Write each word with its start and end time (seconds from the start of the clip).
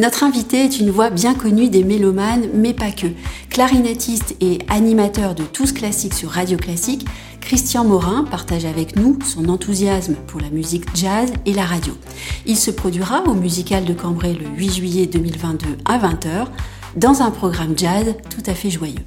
Notre 0.00 0.24
invité 0.24 0.64
est 0.64 0.80
une 0.80 0.88
voix 0.88 1.10
bien 1.10 1.34
connue 1.34 1.68
des 1.68 1.84
mélomanes, 1.84 2.48
mais 2.54 2.72
pas 2.72 2.90
que. 2.90 3.08
Clarinettiste 3.50 4.34
et 4.40 4.60
animateur 4.70 5.34
de 5.34 5.42
Tous 5.42 5.74
Classiques 5.74 6.14
sur 6.14 6.30
Radio 6.30 6.56
Classique, 6.56 7.06
Christian 7.42 7.84
Morin 7.84 8.24
partage 8.24 8.64
avec 8.64 8.96
nous 8.96 9.18
son 9.26 9.50
enthousiasme 9.50 10.14
pour 10.26 10.40
la 10.40 10.48
musique 10.48 10.86
jazz 10.94 11.30
et 11.44 11.52
la 11.52 11.66
radio. 11.66 11.92
Il 12.46 12.56
se 12.56 12.70
produira 12.70 13.24
au 13.24 13.34
Musical 13.34 13.84
de 13.84 13.92
Cambrai 13.92 14.32
le 14.32 14.46
8 14.56 14.72
juillet 14.72 15.04
2022 15.04 15.66
à 15.84 15.98
20h 15.98 16.46
dans 16.96 17.20
un 17.20 17.30
programme 17.30 17.76
jazz 17.76 18.14
tout 18.30 18.50
à 18.50 18.54
fait 18.54 18.70
joyeux. 18.70 19.04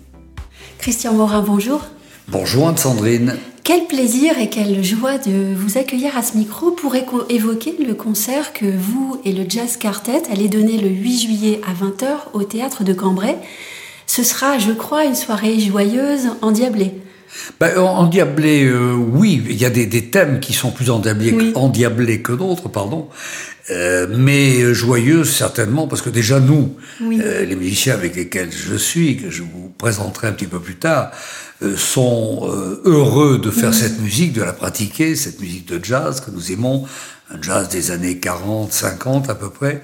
Christian 0.77 1.13
Morin, 1.13 1.41
bonjour. 1.41 1.81
Bonjour 2.29 2.69
Anne-Sandrine. 2.69 3.35
Quel 3.65 3.85
plaisir 3.85 4.37
et 4.39 4.49
quelle 4.49 4.81
joie 4.83 5.17
de 5.17 5.53
vous 5.53 5.77
accueillir 5.77 6.17
à 6.17 6.23
ce 6.23 6.37
micro 6.37 6.71
pour 6.71 6.95
évoquer 6.95 7.75
le 7.85 7.93
concert 7.93 8.53
que 8.53 8.65
vous 8.65 9.19
et 9.25 9.33
le 9.33 9.43
Jazz 9.47 9.75
Quartet 9.77 10.23
allez 10.31 10.47
donner 10.47 10.77
le 10.77 10.87
8 10.87 11.19
juillet 11.19 11.61
à 11.67 11.73
20h 11.73 12.31
au 12.33 12.43
théâtre 12.43 12.85
de 12.85 12.93
Cambrai. 12.93 13.35
Ce 14.07 14.23
sera, 14.23 14.57
je 14.57 14.71
crois, 14.71 15.03
une 15.03 15.15
soirée 15.15 15.59
joyeuse, 15.59 16.29
endiablée. 16.41 16.93
Ben, 17.59 17.77
endiablé, 17.77 18.63
euh, 18.65 18.93
oui, 18.93 19.43
il 19.49 19.57
y 19.57 19.65
a 19.65 19.69
des, 19.69 19.87
thèmes 20.09 20.39
qui 20.39 20.53
sont 20.53 20.71
plus 20.71 20.89
endiablés, 20.89 22.21
que 22.21 22.31
d'autres, 22.31 22.69
pardon. 22.69 23.09
Euh, 23.69 24.07
mais 24.09 24.73
joyeuse 24.73 25.29
certainement, 25.29 25.87
parce 25.87 26.01
que 26.01 26.09
déjà 26.09 26.39
nous, 26.39 26.75
euh, 27.01 27.45
les 27.45 27.55
musiciens 27.55 27.93
avec 27.93 28.15
lesquels 28.15 28.51
je 28.51 28.75
suis, 28.75 29.17
que 29.17 29.29
je 29.29 29.41
vous 29.41 29.73
présenterai 29.77 30.27
un 30.27 30.33
petit 30.33 30.47
peu 30.47 30.59
plus 30.59 30.75
tard, 30.75 31.11
euh, 31.11 31.52
sont 31.77 32.41
euh, 32.43 32.81
heureux 32.85 33.39
de 33.39 33.51
faire 33.51 33.73
cette 33.73 33.99
musique, 33.99 34.33
de 34.33 34.43
la 34.43 34.53
pratiquer, 34.53 35.15
cette 35.15 35.39
musique 35.39 35.67
de 35.67 35.83
jazz 35.83 36.21
que 36.21 36.31
nous 36.31 36.51
aimons, 36.51 36.85
un 37.31 37.41
jazz 37.41 37.69
des 37.69 37.91
années 37.91 38.17
40, 38.17 38.71
50 38.71 39.29
à 39.29 39.35
peu 39.35 39.49
près. 39.49 39.83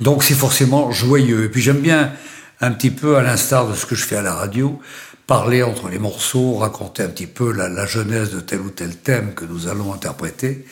Donc 0.00 0.22
c'est 0.22 0.34
forcément 0.34 0.90
joyeux. 0.90 1.44
Et 1.44 1.48
puis 1.48 1.62
j'aime 1.62 1.80
bien 1.80 2.12
un 2.60 2.70
petit 2.72 2.90
peu, 2.90 3.16
à 3.16 3.22
l'instar 3.22 3.68
de 3.68 3.74
ce 3.74 3.86
que 3.86 3.94
je 3.94 4.04
fais 4.04 4.16
à 4.16 4.22
la 4.22 4.34
radio, 4.34 4.78
parler 5.26 5.62
entre 5.62 5.88
les 5.88 5.98
morceaux, 5.98 6.54
raconter 6.54 7.02
un 7.02 7.08
petit 7.08 7.26
peu 7.26 7.52
la, 7.52 7.86
genèse 7.86 8.30
de 8.30 8.40
tel 8.40 8.60
ou 8.60 8.70
tel 8.70 8.96
thème 8.96 9.32
que 9.34 9.44
nous 9.44 9.68
allons 9.68 9.92
interpréter. 9.92 10.64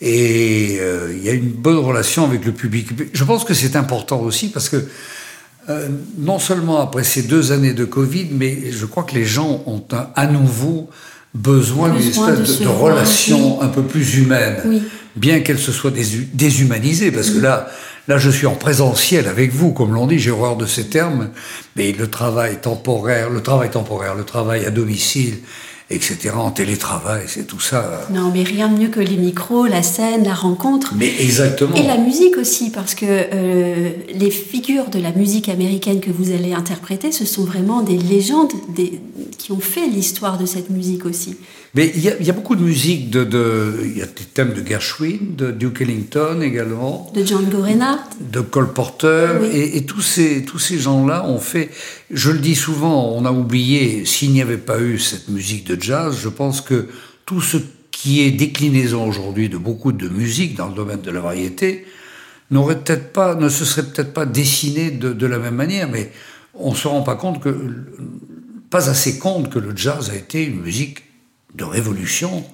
Et 0.00 0.78
euh, 0.80 1.12
il 1.16 1.24
y 1.24 1.28
a 1.28 1.32
une 1.32 1.50
bonne 1.50 1.78
relation 1.78 2.24
avec 2.24 2.44
le 2.44 2.52
public. 2.52 2.88
Je 3.12 3.24
pense 3.24 3.44
que 3.44 3.54
c'est 3.54 3.76
important 3.76 4.20
aussi 4.20 4.48
parce 4.48 4.68
que 4.68 4.84
euh, 5.68 5.88
non 6.18 6.38
seulement 6.38 6.80
après 6.80 7.02
ces 7.02 7.22
deux 7.22 7.52
années 7.52 7.72
de 7.72 7.84
Covid, 7.84 8.28
mais 8.30 8.70
je 8.70 8.86
crois 8.86 9.02
que 9.02 9.14
les 9.14 9.24
gens 9.24 9.62
ont 9.66 9.82
à 10.14 10.26
nouveau 10.26 10.88
besoin 11.34 11.90
d'une 11.90 12.08
espèce 12.08 12.60
de, 12.60 12.68
relation 12.68 13.60
un 13.60 13.68
peu 13.68 13.82
plus 13.82 14.16
humaine, 14.16 14.82
bien 15.16 15.40
qu'elle 15.40 15.58
se 15.58 15.72
soit 15.72 15.92
déshumanisée, 16.32 17.10
parce 17.10 17.30
que 17.30 17.40
là, 17.40 17.68
là, 18.08 18.16
je 18.16 18.30
suis 18.30 18.46
en 18.46 18.54
présentiel 18.54 19.26
avec 19.26 19.52
vous, 19.52 19.72
comme 19.72 19.92
l'on 19.92 20.06
dit, 20.06 20.18
j'ai 20.18 20.30
horreur 20.30 20.56
de 20.56 20.66
ces 20.66 20.86
termes, 20.86 21.30
mais 21.74 21.92
le 21.92 22.08
travail 22.08 22.60
temporaire, 22.60 23.28
le 23.28 23.42
travail 23.42 23.70
temporaire, 23.70 24.14
le 24.14 24.24
travail 24.24 24.64
à 24.64 24.70
domicile, 24.70 25.38
etc., 25.88 26.34
en 26.36 26.50
télétravail, 26.50 27.24
c'est 27.28 27.46
tout 27.46 27.60
ça. 27.60 28.08
Non, 28.10 28.32
mais 28.32 28.42
rien 28.42 28.68
de 28.68 28.76
mieux 28.76 28.88
que 28.88 28.98
les 28.98 29.16
micros, 29.16 29.66
la 29.66 29.84
scène, 29.84 30.24
la 30.24 30.34
rencontre. 30.34 30.94
Mais 30.96 31.12
exactement. 31.20 31.76
Et 31.76 31.84
la 31.84 31.96
musique 31.96 32.36
aussi, 32.38 32.70
parce 32.70 32.96
que 32.96 33.06
euh, 33.06 33.90
les 34.12 34.30
figures 34.30 34.88
de 34.90 34.98
la 34.98 35.12
musique 35.12 35.48
américaine 35.48 36.00
que 36.00 36.10
vous 36.10 36.32
allez 36.32 36.52
interpréter, 36.52 37.12
ce 37.12 37.24
sont 37.24 37.44
vraiment 37.44 37.82
des 37.82 37.98
légendes 37.98 38.52
des, 38.74 39.00
qui 39.38 39.52
ont 39.52 39.60
fait 39.60 39.86
l'histoire 39.86 40.38
de 40.38 40.46
cette 40.46 40.70
musique 40.70 41.06
aussi. 41.06 41.36
Mais 41.76 41.92
il 41.94 42.02
y, 42.02 42.30
a 42.30 42.32
beaucoup 42.32 42.56
de 42.56 42.62
musique, 42.62 43.10
de, 43.10 43.82
il 43.84 43.98
y 43.98 44.00
a 44.00 44.06
des 44.06 44.24
thèmes 44.24 44.54
de 44.54 44.66
Gershwin, 44.66 45.36
de 45.36 45.50
Duke 45.50 45.82
Ellington 45.82 46.40
également. 46.40 47.12
De 47.14 47.22
Django 47.22 47.60
Reinhardt. 47.60 48.16
De 48.18 48.40
Cole 48.40 48.72
Porter. 48.72 49.40
Et, 49.52 49.84
tous 49.84 50.00
ces, 50.00 50.42
tous 50.46 50.58
ces 50.58 50.78
gens-là 50.78 51.28
ont 51.28 51.38
fait, 51.38 51.68
je 52.10 52.30
le 52.30 52.38
dis 52.38 52.54
souvent, 52.54 53.12
on 53.14 53.26
a 53.26 53.30
oublié, 53.30 54.06
s'il 54.06 54.32
n'y 54.32 54.40
avait 54.40 54.56
pas 54.56 54.80
eu 54.80 54.98
cette 54.98 55.28
musique 55.28 55.66
de 55.66 55.78
jazz, 55.78 56.16
je 56.18 56.30
pense 56.30 56.62
que 56.62 56.88
tout 57.26 57.42
ce 57.42 57.58
qui 57.90 58.22
est 58.22 58.30
déclinaison 58.30 59.06
aujourd'hui 59.06 59.50
de 59.50 59.58
beaucoup 59.58 59.92
de 59.92 60.08
musique 60.08 60.56
dans 60.56 60.68
le 60.68 60.74
domaine 60.74 61.02
de 61.02 61.10
la 61.10 61.20
variété, 61.20 61.84
n'aurait 62.50 62.80
peut-être 62.80 63.12
pas, 63.12 63.34
ne 63.34 63.50
se 63.50 63.66
serait 63.66 63.84
peut-être 63.84 64.14
pas 64.14 64.24
dessiné 64.24 64.90
de, 64.90 65.12
de 65.12 65.26
la 65.26 65.38
même 65.38 65.56
manière, 65.56 65.90
mais 65.90 66.10
on 66.54 66.74
se 66.74 66.88
rend 66.88 67.02
pas 67.02 67.16
compte 67.16 67.42
que, 67.42 67.54
pas 68.70 68.88
assez 68.88 69.18
compte 69.18 69.50
que 69.50 69.58
le 69.58 69.76
jazz 69.76 70.08
a 70.08 70.16
été 70.16 70.42
une 70.42 70.62
musique 70.62 71.05
de 71.56 71.64
révolution, 71.64 72.44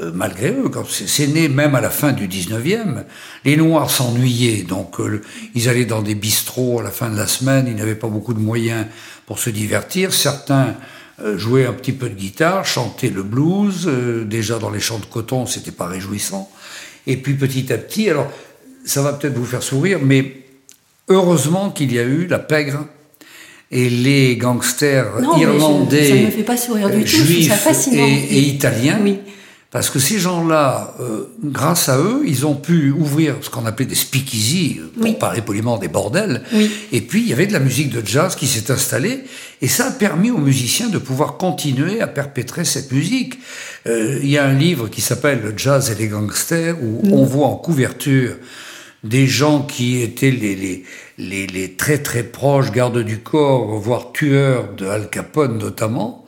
euh, 0.00 0.12
malgré 0.14 0.50
eux. 0.50 0.70
C'est 0.88 1.26
né 1.26 1.48
même 1.48 1.74
à 1.74 1.80
la 1.80 1.90
fin 1.90 2.12
du 2.12 2.28
19e. 2.28 3.04
Les 3.44 3.56
Noirs 3.56 3.90
s'ennuyaient, 3.90 4.62
donc 4.62 5.00
euh, 5.00 5.22
ils 5.54 5.68
allaient 5.68 5.84
dans 5.84 6.02
des 6.02 6.14
bistrots 6.14 6.80
à 6.80 6.82
la 6.82 6.90
fin 6.90 7.10
de 7.10 7.16
la 7.16 7.26
semaine, 7.26 7.66
ils 7.68 7.74
n'avaient 7.74 7.96
pas 7.96 8.08
beaucoup 8.08 8.34
de 8.34 8.38
moyens 8.38 8.86
pour 9.26 9.38
se 9.38 9.50
divertir. 9.50 10.12
Certains 10.12 10.76
euh, 11.20 11.36
jouaient 11.36 11.66
un 11.66 11.72
petit 11.72 11.92
peu 11.92 12.08
de 12.08 12.14
guitare, 12.14 12.64
chantaient 12.64 13.10
le 13.10 13.24
blues, 13.24 13.90
déjà 14.26 14.58
dans 14.58 14.70
les 14.70 14.80
champs 14.80 15.00
de 15.00 15.06
coton, 15.06 15.46
c'était 15.46 15.72
pas 15.72 15.86
réjouissant. 15.86 16.50
Et 17.06 17.16
puis 17.16 17.34
petit 17.34 17.72
à 17.72 17.78
petit, 17.78 18.08
alors 18.08 18.30
ça 18.84 19.02
va 19.02 19.12
peut-être 19.12 19.36
vous 19.36 19.46
faire 19.46 19.62
sourire, 19.62 19.98
mais 20.02 20.44
heureusement 21.08 21.70
qu'il 21.70 21.92
y 21.92 21.98
a 21.98 22.04
eu 22.04 22.26
la 22.26 22.38
pègre 22.38 22.86
et 23.70 23.90
les 23.90 24.36
gangsters 24.36 25.12
irlandais, 25.38 26.32
juifs 27.04 27.52
et, 27.92 28.40
italiens. 28.40 28.98
Parce 29.70 29.90
que 29.90 29.98
ces 29.98 30.18
gens-là, 30.18 30.94
euh, 30.98 31.24
grâce 31.44 31.90
à 31.90 31.98
eux, 31.98 32.22
ils 32.26 32.46
ont 32.46 32.54
pu 32.54 32.90
ouvrir 32.90 33.34
ce 33.42 33.50
qu'on 33.50 33.66
appelait 33.66 33.84
des 33.84 33.94
speakeasy, 33.94 34.80
pour 34.98 35.18
parler 35.18 35.42
poliment 35.42 35.76
des 35.76 35.88
bordels. 35.88 36.42
Et 36.90 37.02
puis, 37.02 37.20
il 37.20 37.28
y 37.28 37.34
avait 37.34 37.46
de 37.46 37.52
la 37.52 37.58
musique 37.58 37.90
de 37.90 38.04
jazz 38.04 38.34
qui 38.34 38.46
s'est 38.46 38.70
installée. 38.70 39.24
Et 39.60 39.68
ça 39.68 39.88
a 39.88 39.90
permis 39.90 40.30
aux 40.30 40.38
musiciens 40.38 40.88
de 40.88 40.96
pouvoir 40.96 41.36
continuer 41.36 42.00
à 42.00 42.06
perpétrer 42.06 42.64
cette 42.64 42.90
musique. 42.92 43.38
Euh, 43.86 44.18
il 44.22 44.30
y 44.30 44.38
a 44.38 44.46
un 44.46 44.54
livre 44.54 44.88
qui 44.88 45.02
s'appelle 45.02 45.40
Le 45.42 45.52
jazz 45.54 45.90
et 45.90 45.94
les 45.94 46.08
gangsters, 46.08 46.76
où 46.82 47.02
on 47.12 47.24
voit 47.24 47.48
en 47.48 47.56
couverture 47.56 48.36
des 49.04 49.26
gens 49.26 49.62
qui 49.62 50.02
étaient 50.02 50.30
les, 50.30 50.56
les, 50.56 50.84
les, 51.18 51.46
les, 51.46 51.72
très 51.72 51.98
très 51.98 52.22
proches 52.22 52.72
gardes 52.72 52.98
du 52.98 53.18
corps, 53.18 53.78
voire 53.78 54.12
tueurs 54.12 54.74
de 54.74 54.86
Al 54.86 55.08
Capone 55.08 55.58
notamment. 55.58 56.24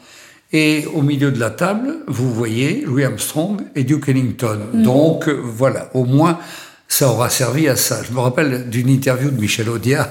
Et 0.52 0.84
au 0.94 1.02
milieu 1.02 1.30
de 1.30 1.38
la 1.38 1.50
table, 1.50 1.98
vous 2.08 2.32
voyez 2.32 2.82
Louis 2.84 3.04
Armstrong 3.04 3.62
et 3.76 3.84
Duke 3.84 4.08
Ellington. 4.08 4.58
Mhm. 4.72 4.82
Donc 4.82 5.28
voilà, 5.28 5.90
au 5.94 6.04
moins 6.04 6.38
ça 6.88 7.08
aura 7.08 7.30
servi 7.30 7.68
à 7.68 7.76
ça. 7.76 8.02
Je 8.02 8.12
me 8.12 8.18
rappelle 8.18 8.68
d'une 8.68 8.88
interview 8.88 9.30
de 9.30 9.40
Michel 9.40 9.68
Audiard 9.68 10.08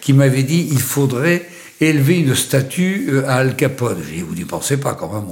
qui 0.00 0.14
m'avait 0.14 0.42
dit 0.42 0.68
il 0.70 0.80
faudrait 0.80 1.46
élever 1.80 2.18
une 2.18 2.34
statue 2.34 3.08
euh, 3.10 3.28
à 3.28 3.36
Al 3.36 3.56
Capone. 3.56 3.98
J'ai 4.04 4.16
dit, 4.16 4.22
vous 4.22 4.34
n'y 4.34 4.44
pensez 4.44 4.76
pas 4.78 4.94
quand 4.94 5.12
même. 5.12 5.26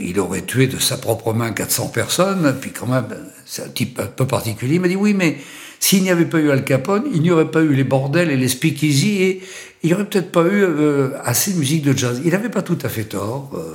Il 0.00 0.18
aurait 0.20 0.42
tué 0.42 0.66
de 0.66 0.78
sa 0.78 0.96
propre 0.96 1.32
main 1.32 1.50
400 1.50 1.88
personnes, 1.88 2.56
puis 2.60 2.70
quand 2.70 2.86
même, 2.86 3.06
c'est 3.44 3.62
un 3.62 3.68
type 3.68 3.98
un 4.00 4.06
peu 4.06 4.26
particulier. 4.26 4.76
Il 4.76 4.80
m'a 4.80 4.88
dit, 4.88 4.96
oui, 4.96 5.14
mais 5.14 5.38
s'il 5.80 6.02
n'y 6.02 6.10
avait 6.10 6.26
pas 6.26 6.38
eu 6.38 6.50
Al 6.50 6.64
Capone, 6.64 7.04
il 7.12 7.22
n'y 7.22 7.30
aurait 7.30 7.50
pas 7.50 7.60
eu 7.60 7.74
les 7.74 7.84
bordels 7.84 8.30
et 8.30 8.36
les 8.36 8.48
speakeasy, 8.48 9.22
et 9.22 9.42
il 9.82 9.88
n'y 9.88 9.94
aurait 9.94 10.06
peut-être 10.06 10.30
pas 10.30 10.42
eu 10.42 10.62
euh, 10.62 11.10
assez 11.24 11.52
de 11.52 11.58
musique 11.58 11.82
de 11.82 11.96
jazz. 11.96 12.20
Il 12.24 12.30
n'avait 12.30 12.50
pas 12.50 12.62
tout 12.62 12.78
à 12.82 12.88
fait 12.88 13.04
tort. 13.04 13.50
Euh, 13.54 13.74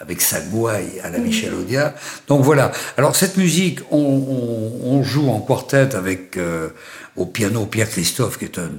avec 0.00 0.20
sa 0.20 0.40
gouaille 0.40 0.98
à 1.04 1.10
la 1.10 1.18
Michel 1.18 1.54
Audiard. 1.54 1.92
Donc 2.26 2.42
voilà. 2.42 2.72
Alors 2.96 3.14
cette 3.14 3.36
musique, 3.36 3.78
on, 3.92 5.00
joue 5.04 5.28
en 5.28 5.38
quartet 5.38 5.94
avec 5.94 6.36
au 7.14 7.26
piano 7.26 7.66
Pierre 7.66 7.88
Christophe, 7.88 8.36
qui 8.36 8.46
est 8.46 8.58
un 8.58 8.72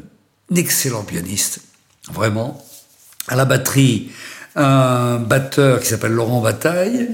excellent 0.53 1.03
pianiste, 1.03 1.61
vraiment. 2.11 2.63
À 3.27 3.35
la 3.35 3.45
batterie, 3.45 4.11
un 4.55 5.17
batteur 5.17 5.79
qui 5.79 5.87
s'appelle 5.87 6.11
Laurent 6.11 6.41
Bataille, 6.41 7.07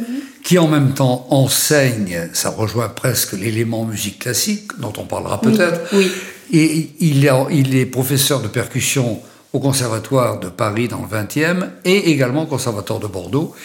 qui 0.43 0.57
en 0.57 0.67
même 0.67 0.93
temps 0.93 1.27
enseigne, 1.29 2.29
ça 2.33 2.49
rejoint 2.49 2.89
presque 2.89 3.33
l'élément 3.33 3.85
musique 3.85 4.19
classique, 4.19 4.71
dont 4.79 4.93
on 4.97 5.05
parlera 5.05 5.39
peut-être. 5.39 5.81
Oui, 5.93 6.11
Et 6.51 6.91
il 6.99 7.25
est, 7.25 7.31
il 7.51 7.75
est 7.75 7.85
professeur 7.85 8.41
de 8.41 8.47
percussion 8.47 9.21
au 9.53 9.59
Conservatoire 9.59 10.39
de 10.39 10.49
Paris 10.49 10.87
dans 10.87 11.01
le 11.01 11.07
20e 11.07 11.69
et 11.85 12.11
également 12.11 12.43
au 12.43 12.47
Conservatoire 12.47 12.99
de 12.99 13.07
Bordeaux. 13.07 13.55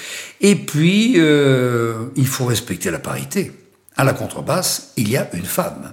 Et 0.40 0.54
puis, 0.54 1.14
euh, 1.16 2.06
il 2.16 2.26
faut 2.26 2.46
respecter 2.46 2.90
la 2.90 2.98
parité. 2.98 3.52
À 3.96 4.04
la 4.04 4.12
contrebasse, 4.12 4.92
il 4.96 5.08
y 5.10 5.16
a 5.16 5.28
une 5.34 5.44
femme, 5.44 5.92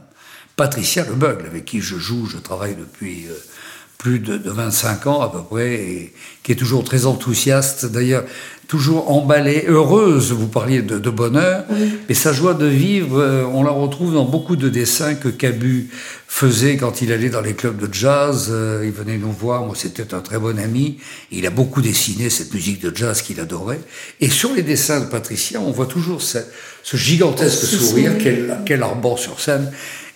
Patricia 0.56 1.06
Lebeugle, 1.06 1.45
avec 1.45 1.65
qui 1.65 1.81
je 1.81 1.97
joue, 1.97 2.25
je 2.25 2.38
travaille 2.38 2.75
depuis 2.75 3.25
euh, 3.29 3.33
plus 4.01 4.18
de, 4.18 4.36
de, 4.36 4.50
25 4.50 5.06
ans 5.06 5.21
à 5.21 5.31
peu 5.31 5.44
près, 5.44 5.74
et 5.75 6.13
qui 6.42 6.51
est 6.51 6.56
toujours 6.56 6.83
très 6.83 7.06
enthousiaste, 7.06 7.86
d'ailleurs 7.86 8.24
toujours 8.68 9.12
emballée, 9.12 9.65
heureuse, 9.68 10.31
vous 10.31 10.48
parliez 10.48 10.81
de, 10.81 10.98
de 10.98 11.09
bonheur, 11.12 11.65
mais 12.09 12.15
sa 12.15 12.33
joie 12.33 12.56
de 12.56 12.65
vivre, 12.65 13.19
euh, 13.19 13.44
on 13.53 13.62
la 13.62 13.69
retrouve 13.69 14.15
dans 14.15 14.25
beaucoup 14.25 14.56
de 14.56 14.69
dessins 14.69 15.13
que 15.13 15.27
Cabu 15.27 15.89
faisait 16.27 16.77
quand 16.77 17.03
il 17.03 17.12
allait 17.12 17.30
dans 17.30 17.42
les 17.42 17.53
clubs 17.53 17.77
de 17.77 17.94
jazz, 17.94 18.48
euh, 18.50 18.81
il 18.83 18.92
venait 18.92 19.18
nous 19.19 19.31
voir, 19.31 19.65
moi 19.65 19.75
c'était 19.77 20.15
un 20.15 20.21
très 20.21 20.39
bon 20.39 20.57
ami, 20.57 20.97
il 21.31 21.45
a 21.45 21.51
beaucoup 21.51 21.81
dessiné 21.81 22.31
cette 22.31 22.56
musique 22.56 22.81
de 22.81 22.95
jazz 22.95 23.21
qu'il 23.21 23.39
adorait, 23.39 23.81
et 24.19 24.31
sur 24.31 24.51
les 24.54 24.63
dessins 24.63 25.01
de 25.01 25.06
Patricia, 25.06 25.62
on 25.62 25.69
voit 25.69 25.86
toujours 25.86 26.24
ce, 26.24 26.39
ce 26.81 26.97
gigantesque 26.97 27.65
sourire 27.65 28.18
qu'elle 28.18 28.57
qu 28.65 28.74
arbore 28.81 29.19
sur 29.19 29.39
scène, 29.39 29.71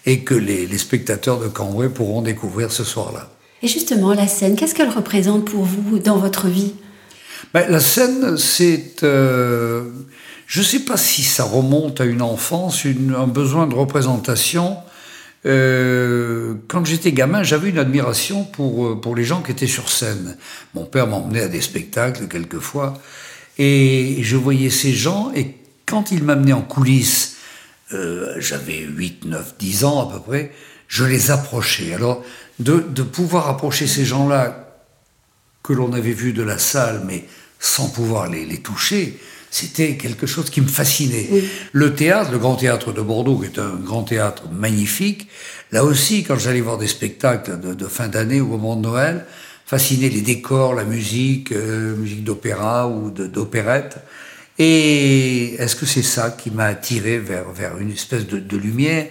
et 0.08 0.22
que 0.22 0.34
les, 0.34 0.78
spectateurs 0.78 1.40
de 1.40 1.48
Cambrai 1.48 1.90
pourront 1.90 2.22
découvrir 2.22 2.72
ce 2.72 2.84
soir-là. 2.84 3.30
Et 3.64 3.68
justement, 3.68 4.14
la 4.14 4.28
scène, 4.28 4.56
qu'est-ce 4.56 4.76
qu'elle 4.76 4.90
représente 4.90 5.46
pour 5.46 5.64
vous 5.64 6.00
dans 6.00 6.18
votre 6.18 6.48
vie? 6.48 6.74
Ben, 7.54 7.66
La 7.70 7.80
scène, 7.80 8.38
c'est... 8.38 9.04
Euh, 9.04 9.90
je 10.48 10.60
ne 10.60 10.66
sais 10.66 10.80
pas 10.80 10.98
si 10.98 11.24
ça 11.24 11.44
remonte 11.44 12.02
à 12.02 12.06
une 12.06 12.22
enfance, 12.22 12.86
un 12.86 13.28
besoin 13.28 13.66
de 13.66 13.74
représentation. 13.74 14.78
Euh, 15.46 16.56
quand 16.68 16.86
j'étais 16.86 17.12
gamin, 17.12 17.42
j'avais 17.44 17.70
une 17.70 17.80
admiration 17.80 18.44
pour, 18.44 18.86
euh, 18.86 19.02
pour 19.02 19.16
les 19.16 19.24
gens 19.24 19.42
qui 19.42 19.52
étaient 19.52 19.68
sur 19.68 19.90
scène. 19.90 20.38
Mon 20.76 20.86
père 20.86 21.08
m'emmenait 21.08 21.42
à 21.42 21.48
des 21.48 21.62
spectacles 21.62 22.28
quelquefois, 22.28 22.94
et 23.58 24.18
je 24.22 24.36
voyais 24.36 24.70
ces 24.70 24.94
gens, 24.94 25.32
et 25.36 25.56
quand 25.88 26.12
il 26.12 26.24
m'amenait 26.24 26.54
en 26.54 26.62
coulisses, 26.62 27.38
j'avais 28.38 28.80
8, 28.80 29.26
9, 29.26 29.56
10 29.58 29.84
ans 29.86 30.10
à 30.10 30.14
peu 30.14 30.20
près, 30.20 30.52
je 30.88 31.04
les 31.04 31.32
approchais. 31.32 31.94
Alors, 31.94 32.24
de, 32.60 32.80
de 32.80 33.04
pouvoir 33.04 33.50
approcher 33.50 33.88
ces 33.88 34.06
gens-là 34.06 34.66
que 35.64 35.74
l'on 35.74 35.94
avait 35.94 36.14
vus 36.14 36.34
de 36.34 36.44
la 36.44 36.58
salle, 36.58 37.04
mais 37.06 37.26
sans 37.60 37.90
pouvoir 37.90 38.30
les, 38.30 38.46
les 38.46 38.60
toucher, 38.60 39.20
c'était 39.56 39.96
quelque 39.96 40.28
chose 40.28 40.50
qui 40.50 40.60
me 40.60 40.68
fascinait. 40.68 41.30
Le 41.72 41.96
théâtre, 41.96 42.30
le 42.32 42.38
Grand 42.38 42.56
Théâtre 42.56 42.92
de 42.92 43.02
Bordeaux, 43.02 43.38
qui 43.38 43.46
est 43.46 43.60
un 43.60 43.76
grand 43.76 44.04
théâtre 44.04 44.50
magnifique, 44.52 45.30
là 45.72 45.86
aussi, 45.86 46.24
quand 46.24 46.38
j'allais 46.38 46.60
voir 46.60 46.78
des 46.78 46.88
spectacles 46.88 47.60
de, 47.60 47.88
fin 47.88 48.10
d'année 48.10 48.42
ou 48.42 48.54
au 48.54 48.58
moment 48.58 48.76
de 48.76 48.82
Noël, 48.82 49.26
fascinait 49.66 50.10
les 50.10 50.22
décors, 50.22 50.76
la 50.76 50.84
musique, 50.84 51.54
euh, 51.54 51.96
musique 51.96 52.26
d'opéra 52.26 52.90
ou 52.90 53.10
d'opérette. 53.10 53.96
Et 54.60 55.56
est-ce 55.56 55.76
que 55.78 55.86
c'est 55.86 56.04
ça 56.04 56.32
qui 56.32 56.52
m'a 56.52 56.66
attiré 56.66 57.18
vers, 57.18 57.50
vers 57.52 57.78
une 57.78 57.92
espèce 57.92 58.28
de, 58.28 58.40
de 58.40 58.58
lumière? 58.58 59.08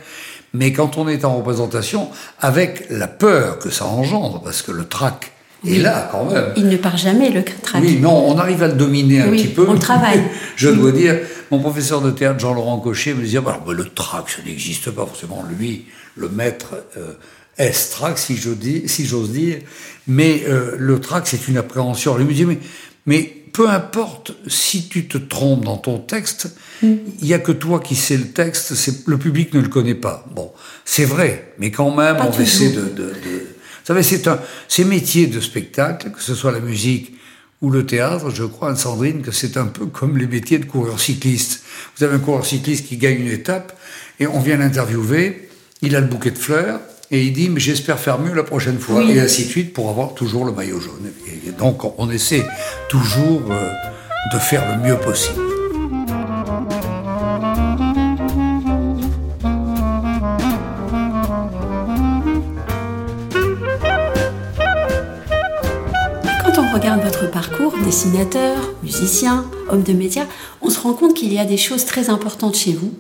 Mais 0.55 0.73
quand 0.73 0.97
on 0.97 1.09
est 1.09 1.25
en 1.25 1.37
représentation, 1.37 2.09
avec 2.41 2.87
la 2.89 3.09
peur 3.09 3.59
que 3.59 3.71
ça 3.71 3.85
engendre, 3.87 4.41
parce 4.43 4.63
que 4.63 4.71
le 4.71 4.87
trac 4.87 5.33
et 5.67 5.79
là, 5.79 6.09
quand 6.13 6.31
même. 6.31 6.53
Il 6.57 6.69
ne 6.69 6.77
part 6.77 6.97
jamais, 6.97 7.31
le 7.31 7.43
trac. 7.43 7.83
Oui, 7.83 7.99
non, 7.99 8.29
on 8.29 8.39
arrive 8.39 8.63
à 8.63 8.69
le 8.69 8.75
dominer 8.75 9.23
un 9.23 9.31
petit 9.31 9.49
peu. 9.49 9.67
On 9.69 9.79
travaille. 9.79 10.23
Je 10.57 10.69
dois 10.69 10.93
dire, 10.93 11.19
mon 11.51 11.59
professeur 11.59 12.03
de 12.03 12.11
théâtre, 12.11 12.39
Jean-Laurent 12.39 12.79
Cochet, 12.79 13.15
me 13.15 13.23
disait 13.23 13.41
bah, 13.41 13.59
le 13.67 13.85
trac, 13.85 14.29
ça 14.29 14.43
n'existe 14.45 14.91
pas 14.91 15.07
forcément. 15.07 15.43
Lui, 15.59 15.87
le 16.17 16.29
maître 16.29 16.75
euh, 16.99 17.15
est-trac, 17.57 18.19
si 18.19 18.37
j'ose 18.37 19.31
dire. 19.31 19.59
Mais 20.07 20.43
euh, 20.47 20.77
le 20.79 21.01
trac, 21.01 21.27
c'est 21.27 21.49
une 21.49 21.57
appréhension. 21.57 22.15
Il 22.19 22.27
me 22.27 22.33
dit 22.33 22.45
mais, 22.45 22.59
mais 23.07 23.33
peu 23.55 23.71
importe 23.71 24.33
si 24.49 24.89
tu 24.89 25.07
te 25.07 25.17
trompes 25.17 25.65
dans 25.65 25.79
ton 25.79 25.99
texte, 25.99 26.55
mm. 26.83 26.93
il 27.21 27.27
n'y 27.27 27.33
a 27.33 27.39
que 27.39 27.53
toi 27.53 27.81
qui 27.81 27.95
sais 27.95 28.19
le 28.19 28.29
texte, 28.29 28.75
le 29.07 29.17
public 29.17 29.55
ne 29.55 29.61
le 29.61 29.69
connaît 29.69 29.95
pas. 29.95 30.27
Bon, 30.35 30.53
c'est 30.85 31.05
vrai, 31.07 31.55
mais 31.59 31.71
quand 31.71 31.95
même, 31.95 32.17
on 32.21 32.39
essaie 32.39 32.71
de, 32.71 32.83
de 32.83 33.13
vous 33.85 33.89
savez, 33.89 34.03
c'est 34.03 34.29
un, 34.29 34.41
ces 34.67 34.85
métiers 34.85 35.27
de 35.27 35.41
spectacle, 35.41 36.11
que 36.11 36.23
ce 36.23 36.35
soit 36.35 36.53
la 36.53 36.61
musique 36.61 37.15
ou 37.61 37.71
le 37.71 37.85
théâtre, 37.85 38.31
je 38.31 38.45
crois, 38.45 38.71
Anne-Sandrine, 38.71 39.21
que 39.21 39.31
c'est 39.31 39.59
un 39.59 39.67
peu 39.67 39.87
comme 39.87 40.17
les 40.17 40.27
métiers 40.27 40.59
de 40.59 40.65
coureur 40.65 40.99
cycliste. 40.99 41.63
Vous 41.97 42.05
avez 42.05 42.17
un 42.17 42.19
coureur 42.19 42.47
cycliste 42.47 42.87
qui 42.87 42.97
gagne 42.97 43.21
une 43.21 43.31
étape, 43.31 43.79
et 44.21 44.27
on 44.27 44.41
vient 44.41 44.57
l'interviewer, 44.57 45.51
il 45.83 45.95
a 45.97 46.01
le 46.01 46.07
bouquet 46.07 46.31
de 46.31 46.39
fleurs, 46.39 46.81
et 47.11 47.23
il 47.23 47.35
dit, 47.35 47.51
mais 47.51 47.61
j'espère 47.61 48.01
faire 48.01 48.19
mieux 48.19 48.35
la 48.35 48.43
prochaine 48.43 48.79
fois, 48.79 49.05
et 49.05 49.21
ainsi 49.21 49.45
de 49.45 49.51
suite, 49.51 49.75
pour 49.75 49.91
avoir 49.91 50.15
toujours 50.15 50.47
le 50.47 50.53
maillot 50.53 50.81
jaune. 50.81 51.13
Et 51.47 51.53
donc, 51.53 51.83
on 51.99 52.11
essaie 52.11 52.45
toujours 52.95 53.51
euh, 53.51 53.73
de 54.33 54.39
faire 54.39 54.63
le 54.71 54.81
mieux 54.81 54.97
possible. 54.97 55.41
regarde 66.73 67.03
votre 67.03 67.31
parcours, 67.31 67.73
dessinateur, 67.85 68.57
musicien, 68.83 69.45
homme 69.71 69.85
de 69.85 69.93
médias, 69.93 70.27
on 70.61 70.71
se 70.71 70.81
rend 70.81 70.93
compte 70.93 71.15
qu'il 71.15 71.33
y 71.33 71.39
a 71.39 71.45
des 71.45 71.57
choses 71.57 71.85
très 71.85 72.11
importantes 72.11 72.57
chez 72.57 72.73
vous. 72.73 72.93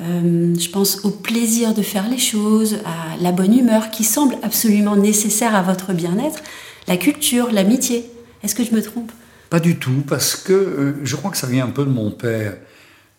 Euh, 0.00 0.54
je 0.56 0.70
pense 0.70 1.04
au 1.04 1.10
plaisir 1.10 1.74
de 1.74 1.82
faire 1.82 2.08
les 2.08 2.18
choses, 2.18 2.78
à 2.84 3.20
la 3.20 3.32
bonne 3.32 3.52
humeur 3.52 3.90
qui 3.90 4.04
semble 4.04 4.36
absolument 4.42 4.94
nécessaire 4.94 5.56
à 5.56 5.62
votre 5.62 5.92
bien-être, 5.92 6.38
la 6.86 6.96
culture, 6.96 7.50
l'amitié. 7.50 8.08
Est-ce 8.44 8.54
que 8.54 8.64
je 8.64 8.72
me 8.72 8.80
trompe? 8.80 9.10
Pas 9.50 9.60
du 9.60 9.76
tout, 9.76 10.02
parce 10.06 10.36
que 10.36 10.52
euh, 10.52 10.92
je 11.04 11.16
crois 11.16 11.30
que 11.30 11.36
ça 11.36 11.46
vient 11.46 11.66
un 11.66 11.70
peu 11.70 11.84
de 11.84 11.90
mon 11.90 12.10
père. 12.10 12.56